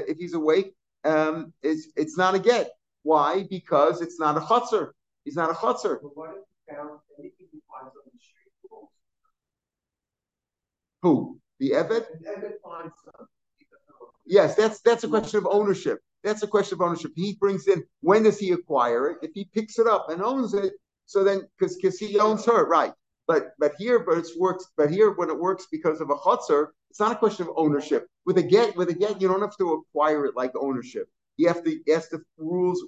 [0.07, 2.71] if he's awake, um, it's it's not a get.
[3.03, 3.45] Why?
[3.49, 4.91] Because it's not a chutzner.
[5.25, 5.99] He's not a chutzner.
[11.01, 11.39] Who?
[11.59, 12.05] The Evet?
[14.25, 15.99] Yes, that's that's a question of ownership.
[16.23, 17.11] That's a question of ownership.
[17.15, 19.17] He brings in when does he acquire it?
[19.21, 20.73] If he picks it up and owns it,
[21.05, 22.93] so then because because he owns her, right?
[23.27, 24.67] But but here, but it works.
[24.77, 28.07] But here, when it works because of a chutzner, it's not a question of ownership.
[28.25, 31.07] With a get, with a get, you don't have to acquire it like ownership.
[31.37, 32.83] You have to ask the rules.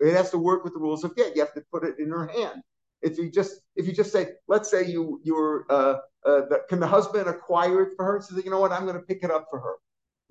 [0.00, 1.34] It has to work with the rules of get.
[1.34, 2.62] You have to put it in her hand.
[3.00, 6.80] If you just if you just say, let's say you you're uh, uh, the, can
[6.80, 8.20] the husband acquire it for her?
[8.20, 9.74] Says, you know what, I'm going to pick it up for her.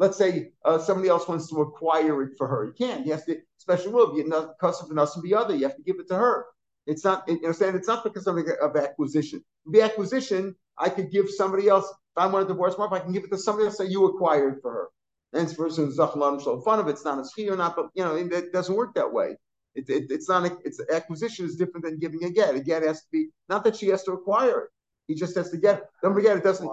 [0.04, 2.66] Let's say uh, somebody else wants to acquire it for her.
[2.66, 3.06] You can't.
[3.06, 4.18] You have to special will.
[4.18, 5.56] You know, custom for nothing be other.
[5.56, 6.46] You have to give it to her.
[6.86, 7.24] It's not.
[7.26, 7.78] You understand?
[7.78, 9.42] It's not because of, of acquisition.
[9.66, 11.86] The acquisition, I could give somebody else.
[11.86, 14.06] If I want to divorce wife, I can give it to somebody else that you
[14.08, 14.88] acquired for her.
[15.32, 16.92] And this person is fun of it.
[16.92, 19.38] It's not a ski or not, but you know, it doesn't work that way.
[19.74, 20.46] It, it, it's not.
[20.46, 22.56] A, it's acquisition is different than giving a get.
[22.56, 24.70] A get has to be not that she has to acquire it.
[25.08, 25.84] He just has to get it.
[26.02, 26.70] Don't forget, it doesn't.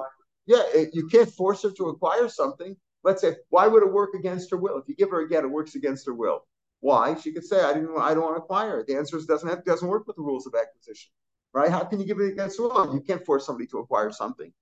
[0.47, 2.75] Yeah, it, you can't force her to acquire something.
[3.03, 4.79] Let's say, why would it work against her will?
[4.79, 6.47] If you give her a get, it works against her will.
[6.81, 7.15] Why?
[7.15, 7.91] She could say, I didn't.
[7.99, 8.87] I don't want to acquire it.
[8.87, 11.11] The answer is doesn't have, doesn't work with the rules of acquisition,
[11.53, 11.71] right?
[11.71, 12.95] How can you give it against the will?
[12.95, 14.53] You can't force somebody to acquire something.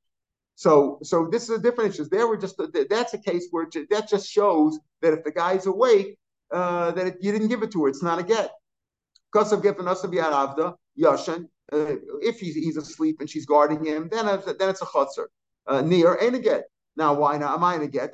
[0.57, 2.05] So, so this is a different issue.
[2.11, 6.19] There, were just that's a case where that just shows that if the guy's awake,
[6.53, 7.89] uh, that it, you didn't give it to her.
[7.89, 8.51] It's not a get.
[9.33, 11.45] Because of giving us avda yashin.
[11.71, 15.27] Uh, if he's, he's asleep and she's guarding him, then then it's a chutzner.
[15.67, 16.65] Uh, near and a get.
[16.99, 17.55] Now, why not?
[17.55, 18.13] Am I in a get?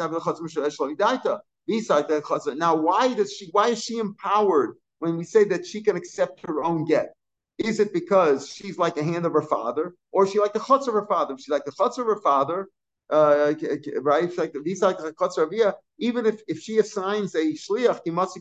[2.58, 3.48] Now, why does she?
[3.52, 7.14] Why is she empowered when we say that she can accept her own get?
[7.56, 10.58] Is it because she's like the hand of her father, or is she like the
[10.58, 11.32] chutz of her father?
[11.32, 12.68] If she's like the chutz of her father,
[13.08, 13.54] uh,
[14.02, 14.36] right?
[14.36, 18.36] Like the even if, if she assigns a shliach, to chutz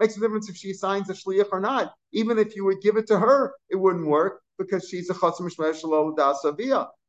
[0.00, 1.94] makes a difference if she assigns a shliach or not.
[2.12, 5.46] Even if you would give it to her, it wouldn't work because she's a chatzim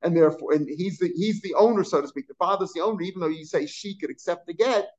[0.03, 2.27] and therefore, and he's the he's the owner, so to speak.
[2.27, 4.89] The father's the owner, even though you say she could accept the get.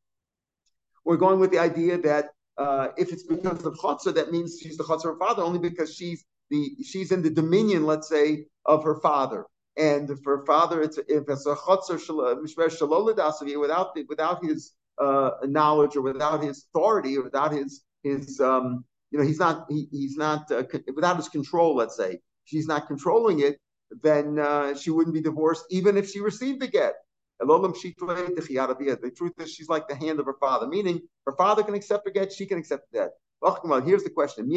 [1.05, 4.77] We're going with the idea that uh, if it's because of chotzer, that means she's
[4.77, 8.47] the chotzer of her father only because she's the she's in the dominion, let's say,
[8.67, 9.47] of her father.
[9.77, 11.99] And for her father, it's if it's a chotzer
[13.59, 18.85] without the, without his uh, knowledge or without his authority or without his his um,
[19.11, 20.63] you know he's not he, he's not uh,
[20.95, 21.75] without his control.
[21.75, 23.59] Let's say she's not controlling it,
[24.03, 26.95] then uh, she wouldn't be divorced even if she received the get.
[27.41, 32.05] The truth is, she's like the hand of her father, meaning her father can accept
[32.05, 33.11] the get, she can accept the get.
[33.85, 34.49] Here's the question: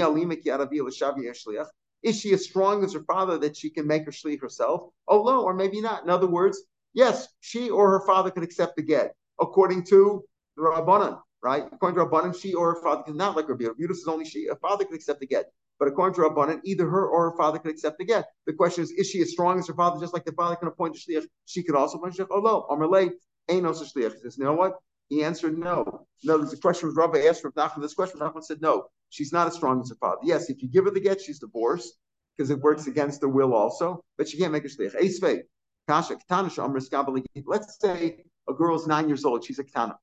[2.03, 4.91] is she as strong as her father that she can make her shliach herself?
[5.07, 6.03] Oh, no, or maybe not.
[6.03, 6.61] In other words,
[6.93, 10.23] yes, she or her father can accept the get, according to
[10.55, 11.65] the Rabbanan, right?
[11.71, 13.65] According to Rabbanan, she or her father can not like Rabbi.
[13.65, 14.47] Rabbi is only she.
[14.47, 15.51] A father can accept the get.
[15.77, 18.25] But according to Rabbanan, either her or her father can accept the get.
[18.47, 19.99] The question is, is she as strong as her father?
[19.99, 22.29] Just like the father can appoint a shliach, she could also appoint a shliach.
[22.31, 23.11] Oh, no, Amalei,
[23.47, 24.13] ain't no such shliach.
[24.13, 24.73] He says, you know what?
[25.09, 26.07] He answered no.
[26.23, 28.19] No, there's a question was Rabbi asked for Nachman this question.
[28.19, 28.87] Nachman said no.
[29.11, 30.21] She's not as strong as her father.
[30.23, 31.93] Yes, if you give her the get, she's divorced
[32.35, 34.99] because it works against the will also, but she can't make a shliach.
[34.99, 35.41] Eisvei,
[35.87, 39.95] kasha, ketana, Let's say a girl's nine years old, she's a ketana,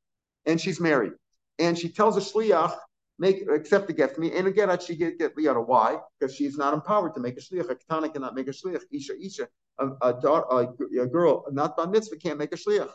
[0.47, 1.12] and she's married,
[1.59, 2.74] and she tells a shliach,
[3.18, 4.32] make accept the for me.
[4.32, 5.61] And again, she get get liana.
[5.61, 5.98] Why?
[6.18, 7.70] Because she's not empowered to make a shliach.
[7.70, 8.82] A katana cannot make a shliach.
[8.90, 9.48] Isha isha,
[9.78, 12.90] a, a, daughter, a, a girl not by mitzvah can't make a shliach.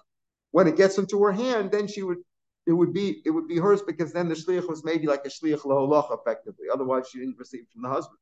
[0.51, 2.19] When it gets into her hand, then she would
[2.65, 5.29] it would be it would be hers because then the shliach was maybe like a
[5.29, 6.67] shliach laholach effectively.
[6.71, 8.17] Otherwise, she didn't receive from the husband.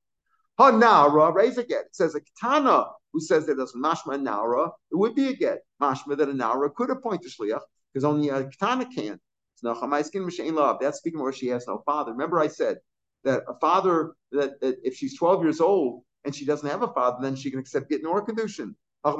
[0.59, 1.86] Hanara, raise a get.
[1.86, 4.71] It says a katana who says that it's mashma naura.
[4.91, 7.61] It would be a get mashma that a naura could appoint a shliach
[7.91, 9.19] because only a katana can.
[9.64, 12.12] That's speaking where she has no father.
[12.12, 12.78] Remember, I said
[13.24, 16.93] that a father that, that if she's 12 years old and she doesn't have a
[16.93, 18.76] father, then she can accept get nor condition.
[19.03, 19.18] That's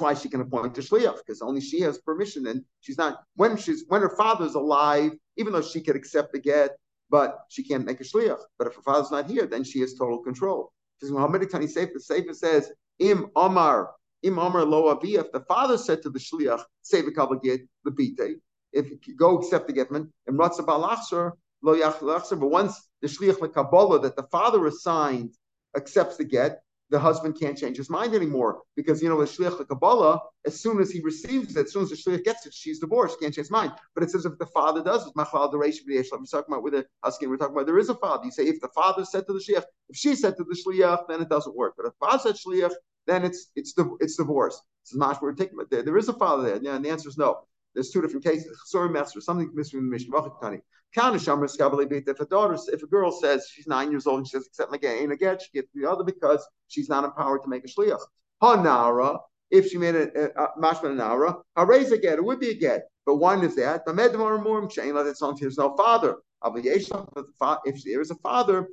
[0.00, 3.56] why she can appoint a shliach because only she has permission, and she's not when
[3.56, 5.12] she's when her father's alive.
[5.36, 6.76] Even though she could accept the get,
[7.08, 8.40] but she can't make a shliach.
[8.58, 10.72] But if her father's not here, then she has total control.
[10.98, 16.10] Because Muhammad Tani Sefer, Sefer says, Im Omar Im Lo if the father said to
[16.10, 17.10] the shliach, "Say the
[17.42, 18.40] get the bite,"
[18.72, 23.52] if you go accept the getman, and Ratzah Balachser Lo Yachlachser, but once the shliach
[23.52, 25.34] Kabbalah that the father assigned
[25.76, 29.66] accepts the get, the husband can't change his mind anymore because you know the shliach
[29.68, 32.80] Kabbalah, as soon as he receives it, as soon as the shliach gets it, she's
[32.80, 33.72] divorced, can't change his mind.
[33.94, 36.86] But it says if the father does it, machal duration we're talking about with the
[37.02, 38.24] husband, we're talking about there is a father.
[38.24, 41.06] You say if the father said to the shliach, if she said to the shliach,
[41.08, 41.74] then it doesn't work.
[41.76, 42.72] But if father said shliach,
[43.06, 44.60] then it's it's it's divorce.
[44.82, 45.82] It's mash we're taking there.
[45.82, 46.60] There is a father there.
[46.62, 47.40] Yeah, and the answer is no.
[47.74, 48.60] There's two different cases.
[48.66, 50.10] Sorry, master, something missing in the mission.
[50.12, 54.72] If a daughter, if a girl says she's nine years old and she says accept
[54.72, 58.00] my and again she gets the other because she's not empowered to make a shliach.
[58.42, 59.20] Hanara,
[59.50, 62.88] if she made a mashman nara, raise a get, it would be a get.
[63.06, 66.16] But one is that the medmar more chain like that there's no father.
[66.42, 68.68] If there is a father,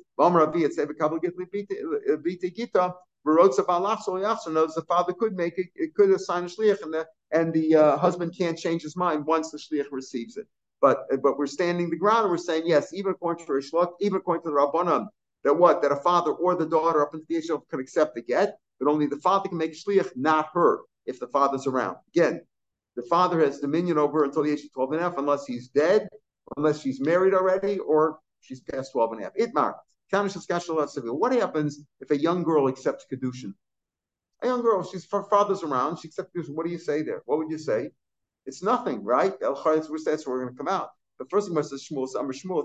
[3.36, 7.76] knows the father could make it, it could assign a shliach, and the and the
[7.76, 10.48] uh, husband can't change his mind once the shliach receives it.
[10.82, 14.18] But but we're standing the ground and we're saying yes, even according to Rishlok, even
[14.18, 15.08] according to the Rabbanan,
[15.44, 18.22] that what that a father or the daughter up until the issue can accept the
[18.22, 21.98] get, but only the father can make shliach, not her, if the father's around.
[22.16, 22.42] Again,
[22.96, 25.70] the father has dominion over until the age of 12 and a half, unless he's
[25.70, 26.08] dead,
[26.58, 29.36] unless she's married already, or she's past 12 and a half.
[29.36, 29.76] Itmar.
[30.12, 33.54] What happens if a young girl accepts Kedushin?
[34.42, 36.56] A young girl, she's her father's around, she accepts Kedushin.
[36.56, 37.24] What do you say there?
[37.26, 37.90] What would you say?
[38.46, 39.34] It's nothing, right?
[39.42, 39.76] That's where
[40.28, 40.90] we're going to come out.
[41.20, 42.64] The first thing says Shmuel, Amr Shmuel.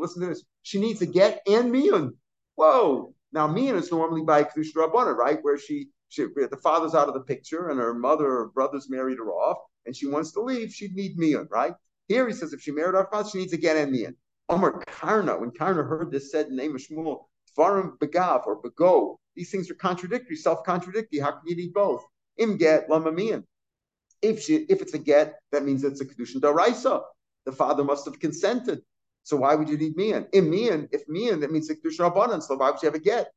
[0.00, 0.44] Listen to this.
[0.62, 2.16] She needs a get and Mian.
[2.54, 3.14] Whoa.
[3.32, 5.38] Now Mian is normally by Kedushin Rabbana, right?
[5.42, 9.18] Where she, she, the father's out of the picture and her mother or brothers married
[9.18, 11.74] her off and she wants to leave, she'd need Mian, right?
[12.08, 14.16] Here he says if she married father, she needs a get and Mian.
[14.50, 17.26] Omar Karna, when Karna heard this said in the name of Shmuel,
[17.56, 21.20] Tvarim Begav or Bego, these things are contradictory, self-contradictory.
[21.20, 22.02] How can you need both?
[22.36, 23.44] Im get lamamian.
[24.22, 27.02] If she, if it's a get, that means it's a kedushin daraisa.
[27.46, 28.82] The father must have consented.
[29.22, 30.26] So why would you need mian?
[30.32, 32.42] Im mian, if mian, that means a kedushin rabbanan.
[32.42, 33.30] So why would you have a get?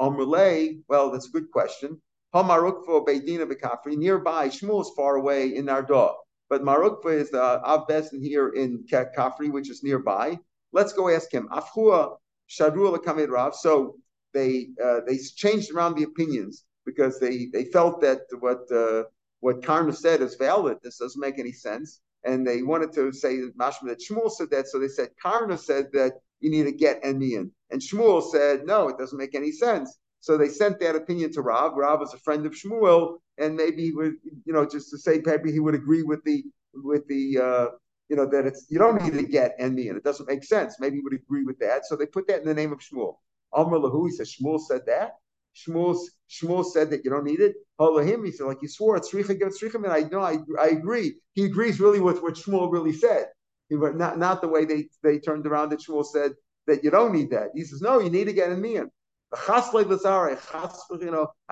[0.00, 2.00] Amrulay, well, that's a good question.
[2.32, 3.96] Hamarukvo beidina bekafri.
[3.96, 6.14] Nearby, Shmuel is far away in Nehardea.
[6.48, 10.38] But Mar Ukva is the Av Bezdin here in Kafri, which is nearby.
[10.72, 11.48] Let's go ask him.
[11.52, 12.16] Afhua
[12.48, 13.54] Shadru Lakamid Rav.
[13.54, 13.96] So
[14.34, 19.04] they uh, they changed around the opinions because they they felt that what uh,
[19.40, 20.78] what Karna said is valid.
[20.82, 24.68] This doesn't make any sense, and they wanted to say Mashma that Shmuel said that.
[24.68, 28.66] So they said Karna said that you need to get and in, and Shmuel said
[28.66, 29.98] no, it doesn't make any sense.
[30.20, 31.72] So they sent that opinion to Rav.
[31.74, 34.14] Rav was a friend of Shmuel, and maybe he would,
[34.44, 36.44] you know, just to say maybe he would agree with the
[36.74, 37.66] with the uh,
[38.12, 40.78] you know, that it's you don't need to get envy and it doesn't make sense.
[40.78, 41.86] Maybe you would agree with that.
[41.86, 43.14] So they put that in the name of Shmuel.
[43.54, 45.12] Amr Lahu, he says, Shmuel said that.
[45.56, 45.98] Shmuel,
[46.30, 47.54] Shmuel said that you don't need it.
[47.80, 50.66] Halahim, he said, like you swore, it's Tzricha, give Tzricha, and I know, I, I
[50.66, 51.14] agree.
[51.32, 53.28] He agrees really with what Shmuel really said.
[53.70, 56.32] He, not, not the way they, they turned around that Shmuel said
[56.66, 57.52] that you don't need that.
[57.54, 58.74] He says, no, you need to get in me.
[58.74, 58.90] You know,
[59.32, 59.46] I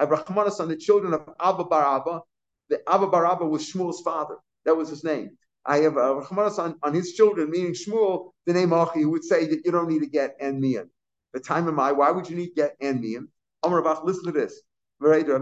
[0.03, 2.21] have Rachmanis on the children of Abba Bar Abba.
[2.69, 4.37] The Abba Bar Abba was Shmuel's father.
[4.67, 5.39] That was his name.
[5.67, 9.11] I have uh, a Rahmanas on, on his children, meaning Shmuel, the name Achi, who
[9.11, 10.91] would say that you don't need to get and mian.
[11.33, 13.29] The time of my, why would you need get and mian?
[13.63, 14.61] Amr Rabach, listen to this.
[15.03, 15.39] You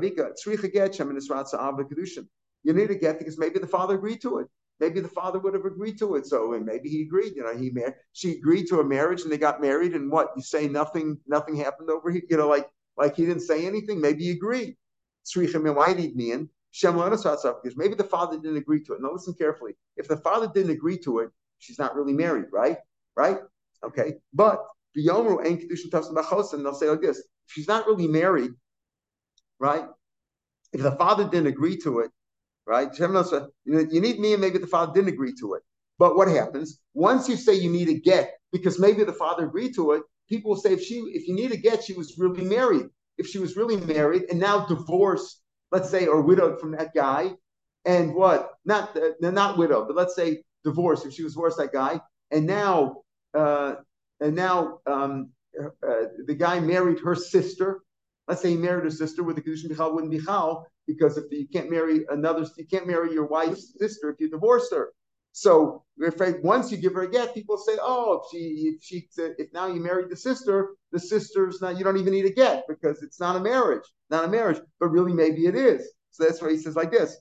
[2.72, 4.48] need to get because maybe the father agreed to it.
[4.80, 6.26] Maybe the father would have agreed to it.
[6.26, 7.34] So and maybe he agreed.
[7.34, 7.94] You know, he married.
[8.12, 9.94] She agreed to a marriage, and they got married.
[9.94, 10.68] And what you say?
[10.68, 11.18] Nothing.
[11.26, 12.22] Nothing happened over here.
[12.28, 14.00] You know, like like he didn't say anything.
[14.00, 14.76] Maybe he agreed.
[15.34, 16.48] Why need mian?
[16.72, 19.00] Because maybe the father didn't agree to it.
[19.00, 19.72] Now listen carefully.
[19.96, 22.78] If the father didn't agree to it, she's not really married, right?
[23.16, 23.38] Right?
[23.84, 24.14] Okay.
[24.32, 24.64] But
[24.96, 28.52] B'yomru ain't kedushin tafsim and they'll say like this: she's not really married,
[29.58, 29.84] right?
[30.72, 32.10] If the father didn't agree to it,
[32.66, 32.90] right?
[32.98, 35.62] You need me, and maybe the father didn't agree to it.
[35.98, 39.74] But what happens once you say you need a get because maybe the father agreed
[39.74, 40.02] to it?
[40.28, 42.86] People will say if she if you need a get, she was really married.
[43.16, 45.42] If she was really married and now divorced,
[45.72, 47.32] let's say, or widowed from that guy,
[47.84, 48.54] and what?
[48.64, 51.06] Not uh, not widowed, but let's say divorced.
[51.06, 52.00] If she was divorced, that guy,
[52.30, 53.02] and now
[53.34, 53.76] uh,
[54.20, 57.82] and now um, uh, the guy married her sister.
[58.26, 61.24] Let's say he married her sister with the condition Bichal wouldn't be Chal, because if
[61.30, 64.92] you can't marry another, you can't marry your wife's sister if you divorce her.
[65.32, 68.38] So we're afraid once you give her a get, people say, "Oh, if she,
[68.74, 71.78] if she, if now you married the sister, the sister's not.
[71.78, 74.60] You don't even need a get because it's not a marriage, not a marriage.
[74.80, 75.90] But really, maybe it is.
[76.10, 77.18] So that's why he says like this: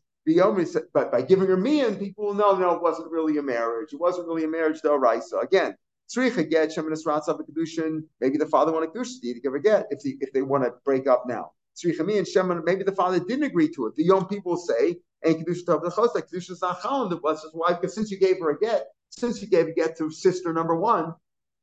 [0.93, 3.93] but by giving her me, and people will know, no, it wasn't really a marriage.
[3.93, 5.23] It wasn't really a marriage, though, right?
[5.23, 5.75] So again,
[6.09, 8.01] tzricha get shemanis ratzav kedushin.
[8.19, 10.73] Maybe the father wanted kedushin to give a get if they if they want to
[10.83, 11.51] break up now.
[11.77, 12.65] Tzricha me and.
[12.65, 13.95] Maybe the father didn't agree to it.
[13.95, 17.09] The young people say, and kedushin tov the chosek kedushin is not chalon.
[17.09, 19.97] The blessed wife because since you gave her a get, since you gave a get
[19.99, 21.13] to sister number one,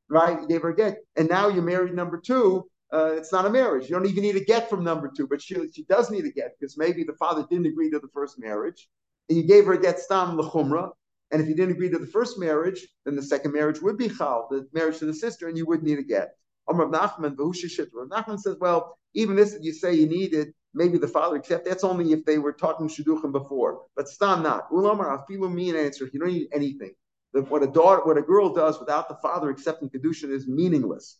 [0.09, 0.41] right?
[0.41, 3.51] You gave her a get, and now you're married number two uh, it's not a
[3.51, 3.88] marriage.
[3.88, 6.30] You don't even need a get from number two, but she, she does need a
[6.30, 8.88] get because maybe the father didn't agree to the first marriage,
[9.28, 10.90] and you gave her a get stam lechumra.
[11.32, 14.09] And if you didn't agree to the first marriage, then the second marriage would be
[14.09, 16.36] chal, the marriage to the sister, and you would need a get.
[16.68, 21.36] Rav Nachman, Rav Nachman says, well, even this you say you needed, maybe the father
[21.36, 21.64] accept.
[21.64, 24.70] That's only if they were talking shidduchim before, but stam not.
[24.70, 26.09] Ulamar afilu mean answer.
[26.12, 26.92] You don't need anything.
[27.32, 31.18] What a daughter, what a girl does without the father accepting kedushin is meaningless.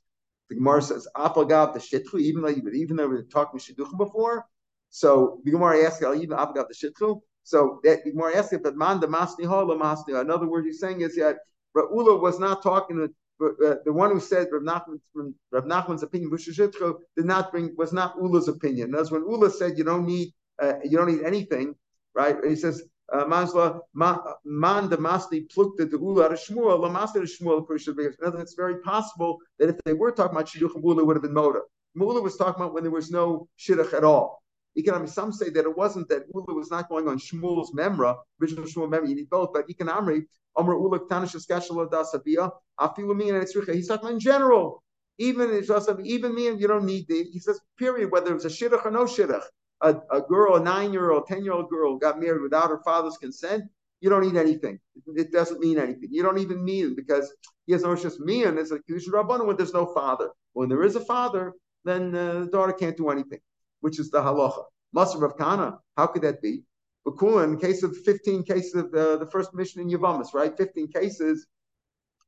[0.51, 4.47] The Gemara says, Apagav the Shitchu, even though even though we were talking Shidduchim before.
[4.91, 7.21] So the Gemara asks, even Apagav the Shitchu.
[7.43, 10.21] So that the Gemara asks, but man the masni ha masni.
[10.21, 11.39] Another word he's saying is that
[11.77, 16.31] Ra'ula was not talking to uh, the one who said Rav, Nachman, Rav Nachman's opinion,
[17.17, 18.93] did not bring was not Ula's opinion.
[18.93, 20.33] That's when Ula said you don't need
[20.63, 21.75] uh, you don't need anything,
[22.15, 22.37] right?
[22.37, 22.83] And he says
[23.15, 28.41] Uh, Masla man the masli plukta the ula Shmuel la masli Shmuel Shmuel.
[28.41, 31.61] It's very possible that if they were talking about shidduchim ula, would have been moda.
[31.95, 34.43] Mula was talking about when there was no shidduch at all.
[35.07, 38.91] Some say that it wasn't that Ula was not going on Shmuel's memra, original Shmuel
[38.91, 39.09] memra.
[39.09, 40.25] You need both, but Economry,
[40.57, 42.51] Amr Ula Tanish Dasabia,
[42.81, 43.73] Afilumi and Etzricha.
[43.73, 44.83] He's talking in general.
[45.19, 45.65] Even in
[46.05, 47.23] even me, you don't need the.
[47.33, 48.11] He says, period.
[48.11, 49.45] Whether it's a shidduch or no shidduch
[49.81, 53.65] a, a girl, a nine-year-old, ten-year-old girl got married without her father's consent,
[54.01, 54.79] you don't need anything.
[55.17, 56.09] It doesn't mean anything.
[56.11, 57.33] You don't even mean because
[57.67, 58.59] he has no just mean.
[58.59, 60.31] It's a kedusha rabbanon when there's no father.
[60.53, 61.55] When there is a father,
[61.85, 63.41] then uh, the daughter can't do anything,
[63.81, 64.65] which is the halacha.
[64.93, 66.63] Master of Kana, how could that be?
[67.05, 70.57] But in case of 15 cases of uh, the first mission in Yavamas, right?
[70.57, 71.47] 15 cases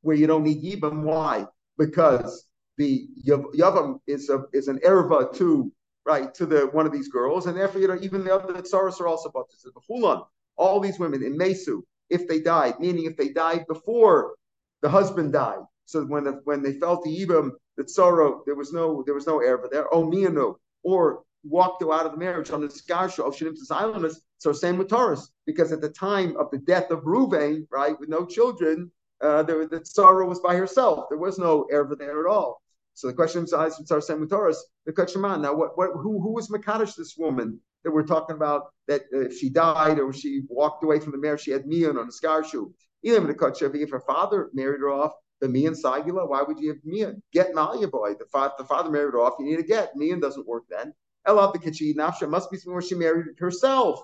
[0.03, 1.03] where you don't need Yibam.
[1.03, 1.47] Why?
[1.79, 2.45] Because
[2.77, 5.73] the Yavam is a, is an erva to
[6.07, 9.01] right, to the one of these girls, and therefore, you know, even the other tsaras
[9.01, 10.25] are also about to Hulan,
[10.57, 14.35] all these women in Mesu, if they died, meaning if they died before
[14.83, 15.59] the husband died.
[15.87, 19.27] So when the, when they felt the ibam, the tsara, there was no there was
[19.27, 19.93] no erva there.
[19.93, 24.21] Oh mianu, or walked out of the marriage on the skarsha of Shinim's islanders.
[24.39, 28.09] So same with Taurus, because at the time of the death of Ruvain, right, with
[28.09, 28.91] no children,
[29.21, 31.07] uh, there, the tsara was by herself.
[31.09, 32.61] There was no erva there at all.
[32.97, 37.61] So the question is, the question now, what, what, who, who was Makadish, this woman
[37.85, 41.43] that we're talking about, that uh, she died or she walked away from the marriage,
[41.43, 42.73] she had Mian on a scar shoe.
[43.03, 47.23] Even if her father married her off, the Mian Sagila, why would you have Mian?
[47.35, 48.15] Get Malia boy.
[48.15, 49.95] The, fa- the father married her off, you need to get.
[49.95, 50.95] Mian doesn't work then.
[51.29, 54.01] Elav the Kachi Nafsha must be somewhere she married herself.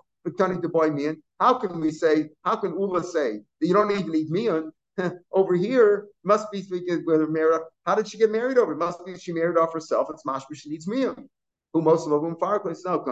[1.40, 4.70] How can we say, how can Ula say that you don't even need Mian?
[5.32, 7.60] over here must be speaking whether married.
[7.86, 8.72] How did she get married over?
[8.72, 10.08] It must be she married off herself.
[10.10, 11.28] It's mashma she needs miyam.
[11.72, 12.84] Who most of them fireplace?
[12.84, 13.02] No,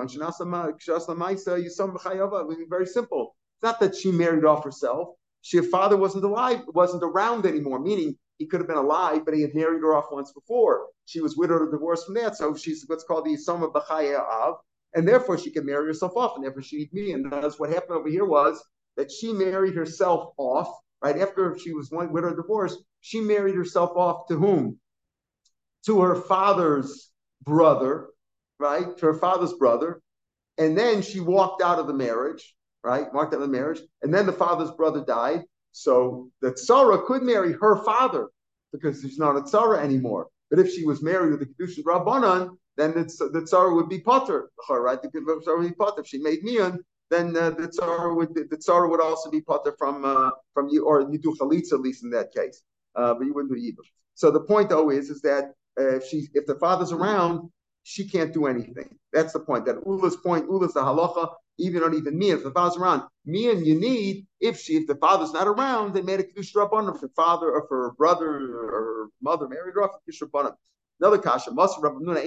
[2.68, 3.36] very simple.
[3.56, 5.08] It's not that she married off herself.
[5.42, 7.78] She, her father wasn't alive, wasn't around anymore.
[7.78, 10.86] Meaning he could have been alive, but he had married her off once before.
[11.06, 14.56] She was widowed or divorced from that, so she's what's called the Yisoma B'chaya Av,
[14.94, 17.12] and therefore she can marry herself off, and therefore she needs me.
[17.12, 18.62] And that's what happened over here was
[18.96, 20.68] that she married herself off
[21.02, 24.78] right after she was one with her divorce, she married herself off to whom?
[25.86, 27.10] To her father's
[27.42, 28.08] brother,
[28.58, 28.96] right?
[28.98, 30.02] To her father's brother.
[30.58, 33.12] And then she walked out of the marriage, right?
[33.14, 33.80] Walked out of the marriage.
[34.02, 35.44] And then the father's brother died.
[35.72, 38.28] So the Tsara could marry her father
[38.72, 40.28] because she's not a Tsara anymore.
[40.50, 44.00] But if she was married with the Kedushin Rabbanan, then the, the Tsara would be
[44.00, 45.00] Potter, right?
[45.00, 46.02] The Tsara would be Potter.
[46.02, 49.74] If she made Mian, then uh, the tzara would the tzara would also be potter
[49.78, 52.62] from uh, from you, or you do chalitza at least in that case,
[52.94, 53.84] uh, but you wouldn't do yibum.
[54.14, 57.50] So the point though is is that uh, if she if the father's around,
[57.82, 58.96] she can't do anything.
[59.12, 59.66] That's the point.
[59.66, 62.30] That Ula's point, Ula's the halacha, even not even me.
[62.30, 65.94] If the father's around, me and you need, if she if the father's not around,
[65.94, 70.28] they made a kedusha rabbanim for father or for brother or mother married off kedusha
[70.28, 70.54] rabbanim.
[71.00, 72.22] Another kasha, Masr Rabbanuna,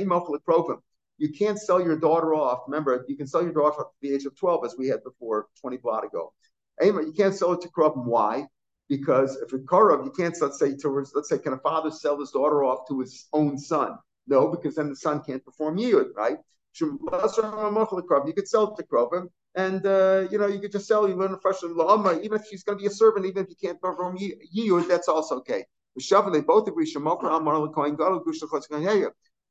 [1.17, 2.63] You can't sell your daughter off.
[2.67, 5.03] Remember, you can sell your daughter off at the age of 12, as we had
[5.03, 6.33] before 20 blot ago.
[6.81, 8.05] You can't sell it to Krabim.
[8.05, 8.47] Why?
[8.89, 12.19] Because if it's Karav, you can't let's say to let's say, can a father sell
[12.19, 13.97] his daughter off to his own son?
[14.27, 16.37] No, because then the son can't perform yiyud, right?
[16.79, 21.07] You could sell it to Krovim, and uh, you know you could just sell.
[21.07, 23.55] You learn fresh la'ama, even if she's going to be a servant, even if you
[23.55, 25.65] can't perform yiyud, that's also okay.
[25.95, 26.91] They both agree.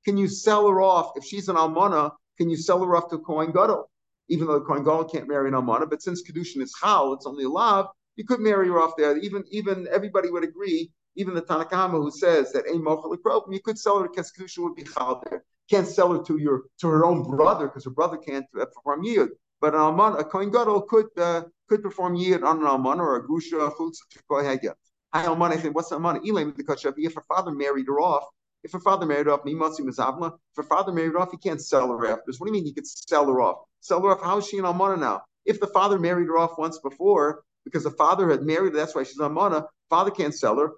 [0.04, 2.12] Can you sell her off if she's an almana?
[2.38, 3.88] Can you sell her off to Kohen Gadol?
[4.28, 7.26] Even though the Kohen Gadol can't marry an almana, but since kedushin is chal, it's
[7.26, 7.86] only lav.
[8.16, 9.16] You could marry her off there.
[9.18, 10.90] Even even everybody would agree.
[11.16, 13.16] Even the Tanakama who says that a mochel
[13.52, 15.44] you could sell her because kedushin would be chal there.
[15.70, 19.04] Can't sell her to your to her own brother because her brother can't uh, perform
[19.04, 19.28] yid.
[19.60, 23.16] But an almana, a Kohen Gadol could uh, could perform yid on an almana or
[23.16, 24.74] a gusha, chutz, to
[25.14, 26.20] What's the money?
[26.24, 28.24] If her father married her off,
[28.64, 31.88] if her father married off, her off, if her father married off, he can't sell
[31.88, 32.32] her after.
[32.38, 33.58] What do you mean he could sell her off?
[33.80, 34.22] Sell her off.
[34.22, 35.22] How is she an almana now?
[35.44, 38.94] If the father married her off once before, because the father had married her, that's
[38.94, 39.66] why she's almana.
[39.90, 40.72] Father can't sell her.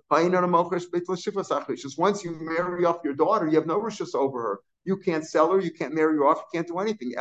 [1.76, 4.60] Just once you marry off your daughter, you have no rishus over her.
[4.84, 5.60] You can't sell her.
[5.60, 6.38] You can't marry her off.
[6.38, 7.12] You can't do anything.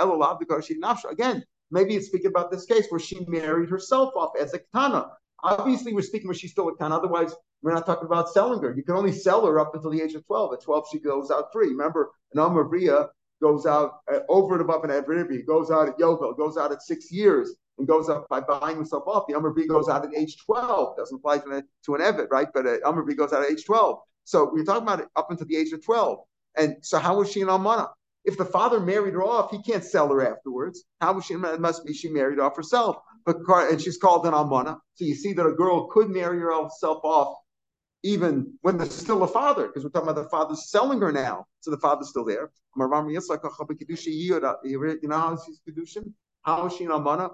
[1.10, 5.12] Again, maybe it's speaking about this case where she married herself off as a katana.
[5.44, 6.92] Obviously, we're speaking where she's still a ton.
[6.92, 8.74] Otherwise, we're not talking about selling her.
[8.76, 10.54] You can only sell her up until the age of 12.
[10.54, 11.70] At 12, she goes out free.
[11.70, 13.10] Remember, an Amavriya
[13.42, 16.82] goes out uh, over and above an Evribi, goes out at Yovel, goes out at
[16.82, 19.26] six years, and goes up by buying himself off.
[19.28, 20.98] The Amavri goes out at age 12.
[20.98, 22.48] Doesn't apply to an, to an Evid, right?
[22.54, 24.00] But an Amavri goes out at age 12.
[24.24, 26.20] So we're talking about it up until the age of 12.
[26.58, 27.90] And so how was she an Almana?
[28.26, 30.84] If the father married her off, he can't sell her afterwards.
[31.02, 31.34] How was she?
[31.34, 34.78] It must be she married off herself but and she's called an almana.
[34.96, 37.38] So you see that a girl could marry herself off
[38.06, 41.46] even when there's still a father, because we're talking about the father's selling her now.
[41.62, 42.52] So the father's still there.
[42.76, 42.96] You know
[45.18, 46.12] how she's kedushin?
[46.42, 47.32] How is she an almana?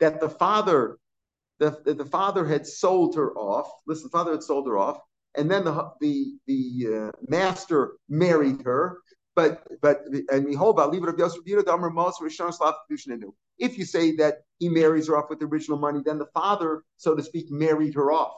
[0.00, 0.98] That the father,
[1.58, 3.70] the, the father had sold her off.
[3.86, 5.00] Listen, the father had sold her off,
[5.34, 8.98] and then the the the uh, master married her,
[9.36, 10.00] but but
[10.32, 10.80] and behold,
[13.58, 16.82] If you say that he marries her off with the original money, then the father,
[16.96, 18.34] so to speak, married her off,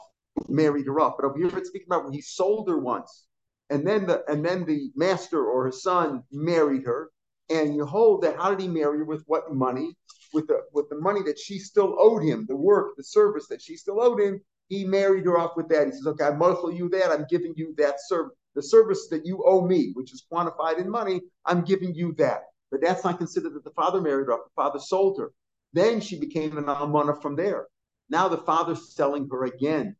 [0.49, 1.15] married her off.
[1.17, 3.27] But over here it's speaking about when he sold her once,
[3.69, 7.09] and then the and then the master or his son married her,
[7.49, 9.95] and you hold that how did he marry her with what money?
[10.33, 13.61] With the with the money that she still owed him, the work, the service that
[13.61, 15.87] she still owed him, he married her off with that.
[15.87, 16.39] He says, Okay, I'm
[16.73, 20.25] you that, I'm giving you that service the service that you owe me, which is
[20.31, 22.43] quantified in money, I'm giving you that.
[22.71, 24.37] But that's not considered that the father married her.
[24.37, 25.31] The father sold her.
[25.73, 27.67] Then she became an almana from there.
[28.09, 29.95] Now the father's selling her again.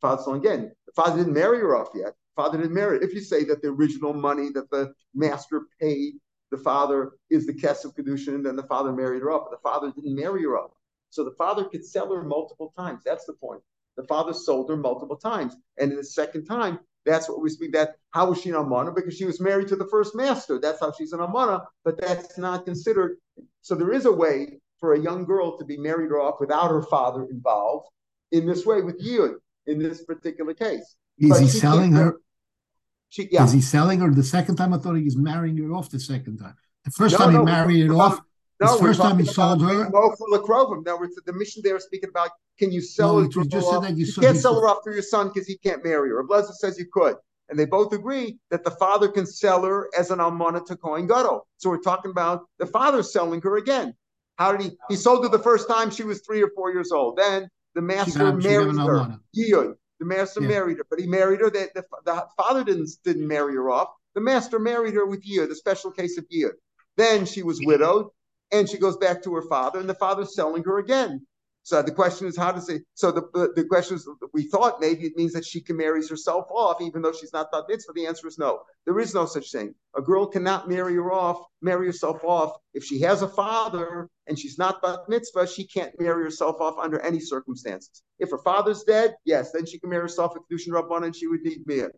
[0.00, 0.72] The father's selling again.
[0.86, 2.14] The father didn't marry her off yet.
[2.36, 2.98] The father didn't marry.
[2.98, 3.04] Her.
[3.04, 6.14] If you say that the original money that the master paid
[6.50, 9.48] the father is the kesef kedushin, then the father married her off.
[9.50, 10.70] But the father didn't marry her off.
[11.10, 13.02] So the father could sell her multiple times.
[13.04, 13.62] That's the point.
[13.96, 17.72] The father sold her multiple times, and in the second time, that's what we speak.
[17.72, 18.94] That how was she an almana?
[18.94, 20.58] Because she was married to the first master.
[20.60, 21.64] That's how she's an almana.
[21.84, 23.16] But that's not considered.
[23.62, 26.82] So there is a way for a young girl to be married off without her
[26.82, 27.88] father involved
[28.32, 29.36] in this way with Yud
[29.66, 30.96] in this particular case.
[31.18, 32.16] Is but he selling her?
[33.08, 33.44] She, yeah.
[33.44, 34.74] Is he selling her the second time?
[34.74, 36.54] I thought he was marrying her off the second time.
[36.84, 38.20] The first no, time no, he married her off,
[38.60, 39.90] no, the first time he sold her.
[39.90, 40.84] For Lakrovim.
[40.84, 43.48] Now, the mission there is speaking about can you sell no, it?
[43.48, 45.84] Just said that you, you can't sell her off to your son because he can't
[45.84, 46.22] marry her.
[46.22, 47.16] Blazer says you could.
[47.48, 51.06] And they both agree that the father can sell her as an almana to Kohen
[51.06, 51.46] Gadol.
[51.58, 53.94] So we're talking about the father selling her again.
[54.36, 54.76] How did he?
[54.88, 57.16] He sold her the first time she was three or four years old.
[57.16, 59.18] Then the master married her.
[59.36, 59.74] Yiyud.
[59.98, 60.48] The master yeah.
[60.48, 61.50] married her, but he married her.
[61.50, 63.88] The, the, the, father didn't didn't marry her off.
[64.14, 66.52] The master married her with Yiyud, the special case of Yiyud.
[66.96, 68.08] Then she was widowed,
[68.52, 71.26] and she goes back to her father, and the father's selling her again.
[71.66, 72.82] So the question is, how does it?
[72.94, 73.22] So the
[73.56, 77.02] the question is, we thought maybe it means that she can marry herself off, even
[77.02, 77.92] though she's not bat mitzvah.
[77.92, 78.60] The answer is no.
[78.84, 79.74] There is no such thing.
[79.96, 84.38] A girl cannot marry her off, marry herself off if she has a father and
[84.38, 85.48] she's not bat mitzvah.
[85.48, 88.04] She can't marry herself off under any circumstances.
[88.20, 91.26] If her father's dead, yes, then she can marry herself with kedushin rabban, and she
[91.26, 91.90] would need mir.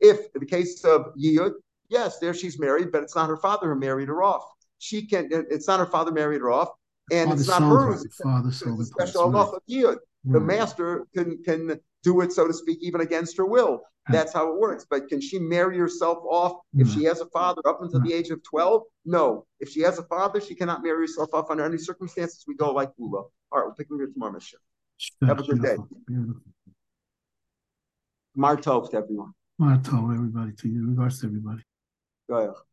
[0.00, 1.52] If in the case of yiyud,
[1.88, 4.44] yes, there she's married, but it's not her father who married her off.
[4.84, 5.28] She can.
[5.32, 6.68] It's not her father married her off
[7.10, 8.06] and father it's not hers.
[8.22, 9.96] Father it's a special halacha yiyud.
[10.26, 13.80] The master can can do it, so to speak, even against her will.
[14.10, 14.84] That's how it works.
[14.88, 18.28] But can she marry herself off if she has a father up until the age
[18.28, 18.82] of 12?
[19.06, 19.46] No.
[19.60, 22.44] If she has a father, she cannot marry herself off under any circumstances.
[22.46, 23.20] We go like Ula.
[23.20, 24.58] All right, we'll pick them here tomorrow, Mishnah.
[25.26, 25.76] Have a good day.
[28.36, 29.32] Martov to everyone.
[29.58, 30.90] Martov, everybody, to you.
[30.90, 31.62] Regards to everybody.
[32.28, 32.54] Go ahead.